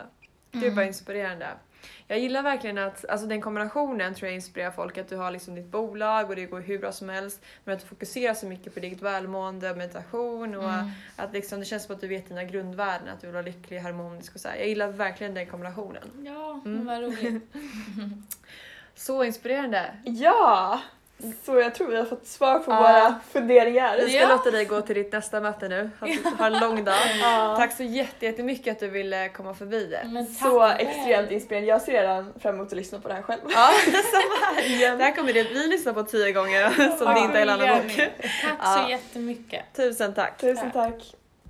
Gud 0.51 0.73
vad 0.73 0.85
inspirerande. 0.85 1.47
Jag 2.07 2.19
gillar 2.19 2.43
verkligen 2.43 2.77
att 2.77 3.05
alltså 3.09 3.27
den 3.27 3.41
kombinationen 3.41 4.15
tror 4.15 4.27
jag 4.27 4.35
inspirerar 4.35 4.71
folk. 4.71 4.97
Att 4.97 5.09
du 5.09 5.15
har 5.15 5.31
liksom 5.31 5.55
ditt 5.55 5.65
bolag 5.71 6.29
och 6.29 6.35
det 6.35 6.45
går 6.45 6.59
hur 6.61 6.79
bra 6.79 6.91
som 6.91 7.09
helst. 7.09 7.41
Men 7.63 7.75
att 7.75 7.81
du 7.81 7.87
fokuserar 7.87 8.33
så 8.33 8.45
mycket 8.45 8.73
på 8.73 8.79
ditt 8.79 9.01
välmående, 9.01 9.75
meditation 9.75 10.55
och 10.55 10.63
Mm. 10.73 10.89
att 11.15 11.33
liksom, 11.33 11.59
det 11.59 11.65
känns 11.65 11.83
som 11.85 11.95
att 11.95 12.01
du 12.01 12.07
vet 12.07 12.27
dina 12.27 12.43
grundvärden. 12.43 13.07
Att 13.09 13.21
du 13.21 13.27
vill 13.27 13.33
vara 13.33 13.45
lycklig, 13.45 13.79
harmonisk 13.79 14.35
och 14.35 14.41
så 14.41 14.47
här. 14.49 14.55
Jag 14.55 14.67
gillar 14.67 14.87
verkligen 14.87 15.33
den 15.33 15.45
kombinationen. 15.47 16.03
Ja, 16.25 16.61
Mm. 16.65 16.85
vad 16.85 17.01
roligt. 17.01 17.43
Så 18.95 19.23
inspirerande. 19.23 19.91
Ja! 20.03 20.81
Så 21.45 21.59
jag 21.59 21.75
tror 21.75 21.87
vi 21.87 21.97
har 21.97 22.05
fått 22.05 22.27
svar 22.27 22.59
på 22.59 22.71
Ja. 22.71 22.79
våra 22.79 23.15
funderingar. 23.33 23.97
Vi 23.97 24.09
ska 24.09 24.19
Ja. 24.19 24.27
låta 24.29 24.51
dig 24.51 24.65
gå 24.65 24.81
till 24.81 24.95
ditt 24.95 25.11
nästa 25.13 25.39
möte 25.41 25.67
nu. 25.67 25.89
Att 25.99 26.39
har 26.39 26.47
en 26.47 26.59
lång 26.59 26.83
dag. 26.83 26.95
Ja. 27.21 27.55
Tack 27.57 27.77
så 27.77 27.83
jätte- 27.83 28.25
jättemycket 28.25 28.71
att 28.71 28.79
du 28.79 28.87
ville 28.87 29.29
komma 29.29 29.53
förbi 29.53 29.95
Så 30.39 30.67
extremt 30.67 31.31
inspirerande. 31.31 31.69
Jag 31.69 31.81
ser 31.81 31.91
redan 31.91 32.33
fram 32.41 32.55
emot 32.55 32.67
att 32.67 32.73
lyssna 32.73 32.99
på 32.99 33.07
det 33.07 33.13
här 33.13 33.21
själv. 33.21 33.41
Ja, 33.49 33.69
samma 33.85 34.51
här. 34.55 34.97
Det 34.97 35.03
här 35.03 35.15
kommer 35.15 35.33
det 35.33 35.43
vi 35.43 35.67
lyssna 35.67 35.93
på 35.93 36.03
tio 36.03 36.31
gånger 36.31 36.69
som 36.97 37.05
Vad 37.05 37.15
det 37.15 37.19
inte 37.19 37.37
är 37.37 37.41
en 37.41 37.49
annan 37.49 37.67
bok. 37.87 37.95
Tack 37.97 38.55
Ja. 38.63 38.83
så 38.85 38.89
jättemycket. 38.91 39.61
Tusen 39.75 40.13
tack. 40.13 40.37
Tusen 40.37 40.71
tack. 40.71 40.93